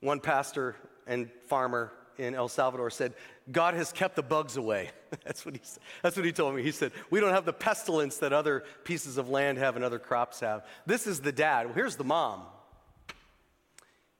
One 0.00 0.20
pastor 0.20 0.76
and 1.06 1.30
farmer 1.48 1.92
in 2.18 2.34
El 2.34 2.48
Salvador 2.48 2.90
said, 2.90 3.14
God 3.50 3.74
has 3.74 3.92
kept 3.92 4.16
the 4.16 4.22
bugs 4.22 4.56
away. 4.56 4.90
that's, 5.24 5.44
what 5.44 5.54
he, 5.54 5.60
that's 6.02 6.16
what 6.16 6.24
he 6.24 6.32
told 6.32 6.54
me. 6.54 6.62
He 6.62 6.72
said, 6.72 6.92
We 7.10 7.20
don't 7.20 7.32
have 7.32 7.44
the 7.44 7.52
pestilence 7.52 8.18
that 8.18 8.32
other 8.32 8.64
pieces 8.84 9.18
of 9.18 9.28
land 9.28 9.58
have 9.58 9.76
and 9.76 9.84
other 9.84 9.98
crops 9.98 10.40
have. 10.40 10.66
This 10.86 11.06
is 11.06 11.20
the 11.20 11.32
dad. 11.32 11.66
Well, 11.66 11.74
here's 11.74 11.96
the 11.96 12.04
mom. 12.04 12.42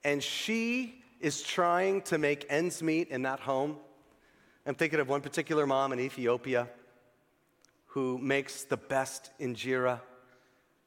And 0.04 0.22
she 0.22 1.02
is 1.20 1.42
trying 1.42 2.02
to 2.02 2.18
make 2.18 2.46
ends 2.48 2.82
meet 2.82 3.08
in 3.08 3.22
that 3.22 3.40
home. 3.40 3.76
I'm 4.66 4.74
thinking 4.74 5.00
of 5.00 5.08
one 5.08 5.20
particular 5.20 5.66
mom 5.66 5.92
in 5.92 6.00
Ethiopia 6.00 6.68
who 7.86 8.18
makes 8.18 8.64
the 8.64 8.76
best 8.76 9.30
injera 9.40 10.00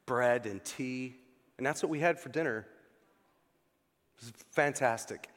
bread 0.05 0.45
and 0.45 0.63
tea, 0.63 1.15
and 1.57 1.65
that's 1.65 1.81
what 1.81 1.89
we 1.89 1.99
had 1.99 2.19
for 2.19 2.29
dinner. 2.29 2.67
It 4.17 4.25
was 4.25 4.33
fantastic. 4.51 5.29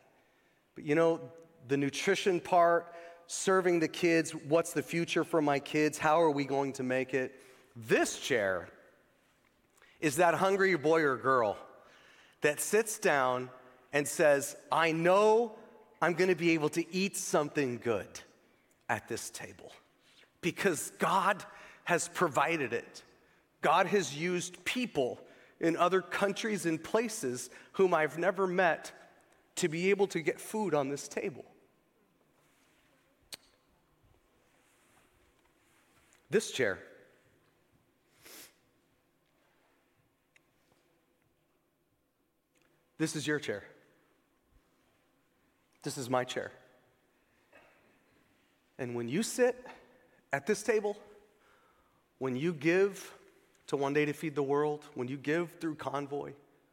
But 0.74 0.84
you 0.84 0.94
know, 0.94 1.20
the 1.68 1.76
nutrition 1.76 2.40
part, 2.40 2.94
serving 3.26 3.80
the 3.80 3.88
kids, 3.88 4.32
what's 4.32 4.72
the 4.72 4.82
future 4.82 5.24
for 5.24 5.40
my 5.40 5.58
kids? 5.58 5.98
How 5.98 6.20
are 6.20 6.30
we 6.30 6.44
going 6.44 6.72
to 6.74 6.82
make 6.82 7.14
it? 7.14 7.34
This 7.74 8.18
chair 8.18 8.68
is 10.00 10.16
that 10.16 10.34
hungry 10.34 10.76
boy 10.76 11.02
or 11.02 11.16
girl 11.16 11.56
that 12.42 12.60
sits 12.60 12.98
down 12.98 13.48
and 13.92 14.06
says, 14.06 14.56
I 14.70 14.92
know 14.92 15.52
I'm 16.00 16.14
going 16.14 16.28
to 16.28 16.36
be 16.36 16.50
able 16.50 16.68
to 16.70 16.94
eat 16.94 17.16
something 17.16 17.78
good 17.82 18.08
at 18.88 19.08
this 19.08 19.30
table 19.30 19.72
because 20.40 20.92
God 20.98 21.44
has 21.84 22.08
provided 22.08 22.72
it. 22.72 23.02
God 23.60 23.86
has 23.86 24.16
used 24.16 24.64
people 24.64 25.20
in 25.60 25.76
other 25.76 26.02
countries 26.02 26.66
and 26.66 26.82
places 26.82 27.48
whom 27.72 27.94
I've 27.94 28.18
never 28.18 28.46
met 28.46 28.92
to 29.56 29.68
be 29.68 29.90
able 29.90 30.08
to 30.08 30.20
get 30.20 30.40
food 30.40 30.74
on 30.74 30.88
this 30.88 31.06
table. 31.06 31.44
This 36.32 36.50
chair. 36.50 36.78
This 42.96 43.14
is 43.16 43.26
your 43.26 43.38
chair. 43.38 43.62
This 45.82 45.98
is 45.98 46.08
my 46.08 46.24
chair. 46.24 46.50
And 48.78 48.94
when 48.94 49.10
you 49.10 49.22
sit 49.22 49.62
at 50.32 50.46
this 50.46 50.62
table, 50.62 50.96
when 52.18 52.34
you 52.34 52.54
give 52.54 53.12
to 53.66 53.76
One 53.76 53.92
Day 53.92 54.06
to 54.06 54.14
Feed 54.14 54.34
the 54.34 54.42
World, 54.42 54.86
when 54.94 55.08
you 55.08 55.18
give 55.18 55.52
through 55.60 55.74
Convoy, 55.74 56.32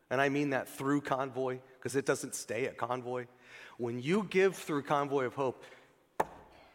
and 0.10 0.22
I 0.22 0.30
mean 0.30 0.52
that 0.52 0.70
through 0.70 1.02
Convoy 1.02 1.60
because 1.78 1.98
it 1.98 2.06
doesn't 2.06 2.34
stay 2.34 2.66
at 2.66 2.78
Convoy, 2.78 3.26
when 3.78 4.02
you 4.02 4.26
give 4.30 4.56
through 4.56 4.84
Convoy 4.84 5.26
of 5.26 5.36
Hope, 5.36 5.66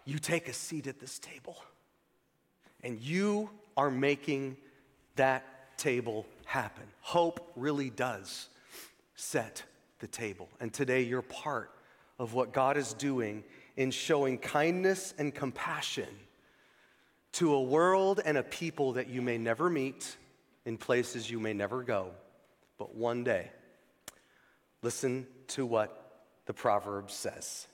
you 0.04 0.18
take 0.18 0.48
a 0.48 0.52
seat 0.52 0.86
at 0.86 1.00
this 1.00 1.18
table. 1.18 1.56
And 2.84 3.00
you 3.00 3.50
are 3.76 3.90
making 3.90 4.56
that 5.16 5.76
table 5.78 6.26
happen. 6.44 6.84
Hope 7.00 7.50
really 7.56 7.90
does 7.90 8.48
set 9.16 9.62
the 9.98 10.06
table. 10.06 10.48
And 10.60 10.72
today 10.72 11.02
you're 11.02 11.22
part 11.22 11.70
of 12.18 12.34
what 12.34 12.52
God 12.52 12.76
is 12.76 12.92
doing 12.92 13.42
in 13.76 13.90
showing 13.90 14.38
kindness 14.38 15.14
and 15.18 15.34
compassion 15.34 16.08
to 17.32 17.54
a 17.54 17.62
world 17.62 18.20
and 18.24 18.38
a 18.38 18.42
people 18.42 18.92
that 18.92 19.08
you 19.08 19.20
may 19.20 19.38
never 19.38 19.68
meet 19.68 20.16
in 20.64 20.76
places 20.76 21.30
you 21.30 21.40
may 21.40 21.52
never 21.52 21.82
go. 21.82 22.10
But 22.78 22.94
one 22.94 23.24
day, 23.24 23.50
listen 24.82 25.26
to 25.48 25.66
what 25.66 26.22
the 26.46 26.52
proverb 26.52 27.10
says. 27.10 27.66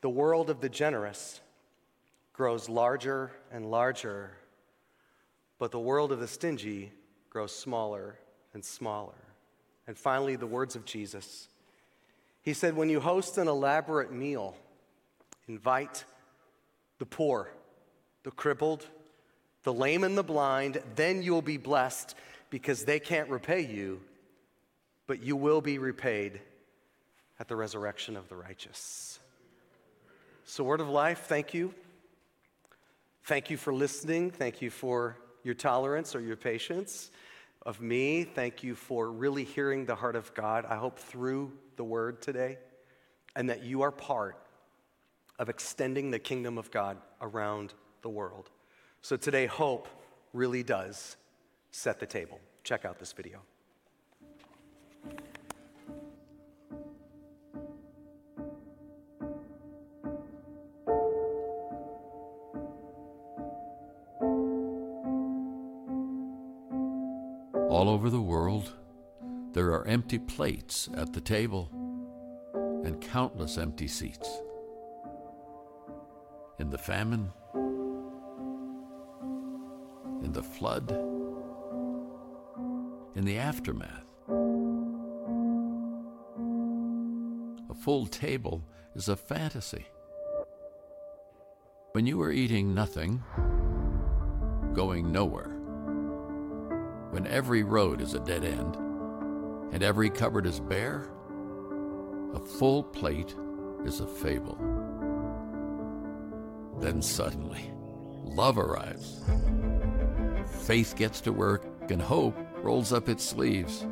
The 0.00 0.10
world 0.10 0.50
of 0.50 0.60
the 0.60 0.68
generous 0.68 1.40
grows 2.40 2.70
larger 2.70 3.30
and 3.52 3.70
larger, 3.70 4.30
but 5.58 5.70
the 5.70 5.78
world 5.78 6.10
of 6.10 6.20
the 6.20 6.26
stingy 6.26 6.90
grows 7.28 7.54
smaller 7.54 8.16
and 8.54 8.64
smaller. 8.64 9.26
And 9.86 9.94
finally, 9.94 10.36
the 10.36 10.46
words 10.46 10.74
of 10.74 10.86
Jesus. 10.86 11.48
He 12.40 12.54
said, 12.54 12.74
When 12.74 12.88
you 12.88 12.98
host 12.98 13.36
an 13.36 13.46
elaborate 13.46 14.10
meal, 14.10 14.56
invite 15.48 16.06
the 16.98 17.04
poor, 17.04 17.50
the 18.22 18.30
crippled, 18.30 18.86
the 19.64 19.74
lame, 19.74 20.02
and 20.02 20.16
the 20.16 20.22
blind, 20.22 20.82
then 20.96 21.22
you'll 21.22 21.42
be 21.42 21.58
blessed 21.58 22.14
because 22.48 22.86
they 22.86 23.00
can't 23.00 23.28
repay 23.28 23.60
you, 23.60 24.00
but 25.06 25.22
you 25.22 25.36
will 25.36 25.60
be 25.60 25.76
repaid 25.76 26.40
at 27.38 27.48
the 27.48 27.56
resurrection 27.56 28.16
of 28.16 28.30
the 28.30 28.36
righteous. 28.36 29.20
So, 30.46 30.64
word 30.64 30.80
of 30.80 30.88
life, 30.88 31.26
thank 31.26 31.52
you. 31.52 31.74
Thank 33.24 33.50
you 33.50 33.56
for 33.56 33.72
listening. 33.72 34.30
Thank 34.30 34.62
you 34.62 34.70
for 34.70 35.16
your 35.42 35.54
tolerance 35.54 36.14
or 36.14 36.20
your 36.20 36.36
patience 36.36 37.10
of 37.66 37.80
me. 37.80 38.24
Thank 38.24 38.62
you 38.62 38.74
for 38.74 39.10
really 39.10 39.44
hearing 39.44 39.84
the 39.84 39.94
heart 39.94 40.16
of 40.16 40.32
God, 40.34 40.64
I 40.64 40.76
hope 40.76 40.98
through 40.98 41.52
the 41.76 41.84
word 41.84 42.22
today, 42.22 42.58
and 43.36 43.48
that 43.50 43.62
you 43.62 43.82
are 43.82 43.90
part 43.90 44.36
of 45.38 45.48
extending 45.48 46.10
the 46.10 46.18
kingdom 46.18 46.58
of 46.58 46.70
God 46.70 46.98
around 47.20 47.74
the 48.02 48.08
world. 48.08 48.50
So 49.02 49.16
today, 49.16 49.46
hope 49.46 49.88
really 50.32 50.62
does 50.62 51.16
set 51.70 52.00
the 52.00 52.06
table. 52.06 52.38
Check 52.64 52.84
out 52.84 52.98
this 52.98 53.12
video. 53.12 53.40
There 69.60 69.74
are 69.74 69.86
empty 69.86 70.18
plates 70.18 70.88
at 70.94 71.12
the 71.12 71.20
table 71.20 71.68
and 72.82 72.98
countless 72.98 73.58
empty 73.58 73.86
seats. 73.86 74.40
In 76.58 76.70
the 76.70 76.78
famine, 76.78 77.30
in 80.24 80.32
the 80.32 80.42
flood, 80.42 80.90
in 83.14 83.26
the 83.26 83.36
aftermath. 83.36 84.06
A 87.68 87.74
full 87.74 88.06
table 88.06 88.64
is 88.94 89.10
a 89.10 89.16
fantasy. 89.16 89.84
When 91.92 92.06
you 92.06 92.22
are 92.22 92.32
eating 92.32 92.72
nothing, 92.72 93.22
going 94.72 95.12
nowhere, 95.12 95.50
when 97.10 97.26
every 97.26 97.62
road 97.62 98.00
is 98.00 98.14
a 98.14 98.20
dead 98.20 98.46
end 98.46 98.89
and 99.72 99.82
every 99.82 100.10
cupboard 100.10 100.46
is 100.46 100.60
bare, 100.60 101.10
a 102.34 102.38
full 102.38 102.82
plate 102.82 103.34
is 103.84 104.00
a 104.00 104.06
fable. 104.06 104.58
Then 106.78 107.02
suddenly, 107.02 107.72
love 108.24 108.58
arrives. 108.58 109.22
Faith 110.62 110.94
gets 110.96 111.20
to 111.22 111.32
work 111.32 111.66
and 111.90 112.00
hope 112.00 112.36
rolls 112.62 112.92
up 112.92 113.08
its 113.08 113.24
sleeves. 113.24 113.86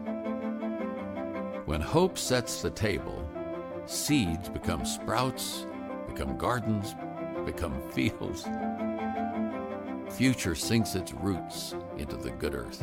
When 1.65 1.81
hope 1.81 2.17
sets 2.17 2.63
the 2.63 2.71
table, 2.71 3.29
seeds 3.87 4.49
become 4.49 4.85
sprouts, 4.85 5.67
become 6.07 6.39
gardens, 6.39 6.95
become 7.45 7.81
fields. 7.93 8.47
Future 10.17 10.55
sinks 10.55 10.95
its 10.95 11.13
roots 11.13 11.75
into 11.99 12.17
the 12.17 12.31
good 12.31 12.55
earth. 12.55 12.83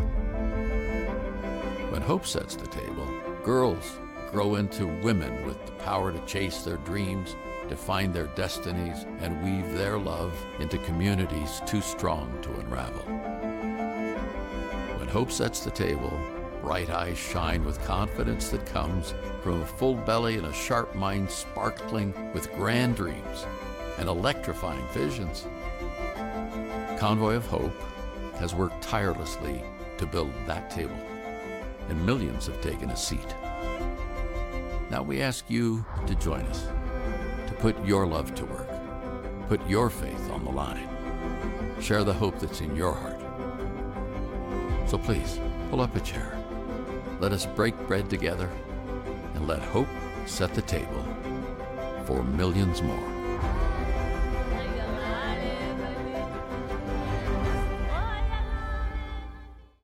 When 1.90 2.02
hope 2.02 2.26
sets 2.26 2.56
the 2.56 2.68
table, 2.68 3.08
girls 3.44 3.98
grow 4.32 4.56
into 4.56 4.88
women 4.88 5.46
with 5.46 5.64
the 5.66 5.72
power 5.74 6.12
to 6.12 6.20
chase 6.26 6.64
their 6.64 6.78
dreams, 6.78 7.36
define 7.70 8.12
their 8.12 8.28
destinies, 8.28 9.06
and 9.20 9.44
weave 9.44 9.78
their 9.78 9.98
love 9.98 10.34
into 10.60 10.78
communities 10.80 11.62
too 11.66 11.82
strong 11.82 12.38
to 12.42 12.54
unravel. 12.60 13.04
When 14.98 15.08
hope 15.08 15.32
sets 15.32 15.62
the 15.62 15.72
table, 15.72 16.12
bright 16.62 16.90
eyes 16.90 17.18
shine 17.18 17.64
with 17.64 17.84
confidence 17.86 18.50
that 18.50 18.66
comes 18.66 19.14
from 19.44 19.62
a 19.62 19.66
full 19.66 19.96
belly 19.96 20.38
and 20.38 20.48
a 20.48 20.54
sharp 20.54 20.96
mind 20.96 21.30
sparkling 21.30 22.14
with 22.34 22.52
grand 22.56 22.96
dreams 22.96 23.46
and 24.00 24.10
electrifying 24.10 24.86
visions. 24.92 25.46
Convoy 27.00 27.36
of 27.36 27.46
Hope 27.46 27.76
has 28.40 28.56
worked 28.56 28.82
tirelessly 28.82 29.64
to 29.98 30.06
build 30.06 30.34
that 30.48 30.70
table, 30.70 30.98
and 31.90 32.06
millions 32.06 32.48
have 32.48 32.62
taken 32.62 32.90
a 32.90 32.96
seat. 32.96 33.36
Now 34.90 35.04
we 35.04 35.22
ask 35.22 35.50
you 35.50 35.86
to 36.08 36.16
join 36.16 36.42
us, 36.44 36.68
to 37.48 37.54
put 37.60 37.76
your 37.86 38.06
love 38.06 38.36
to 38.36 38.46
work, 38.46 38.70
put 39.48 39.66
your 39.68 39.90
faith 39.90 40.30
on 40.32 40.44
the 40.44 40.52
line, 40.52 40.88
share 41.80 42.04
the 42.04 42.14
hope 42.14 42.40
that's 42.40 42.62
in 42.62 42.76
your 42.76 42.94
heart. 42.94 43.20
So 44.88 44.98
please, 44.98 45.40
pull 45.70 45.82
up 45.82 45.96
a 45.96 46.00
chair. 46.00 46.38
Let 47.20 47.32
us 47.32 47.46
break 47.46 47.76
bread 47.88 48.10
together 48.10 48.50
and 49.34 49.48
let 49.48 49.60
hope 49.60 49.88
set 50.26 50.54
the 50.54 50.62
table 50.62 51.06
for 52.06 52.24
millions 52.24 52.82
more. 52.82 53.15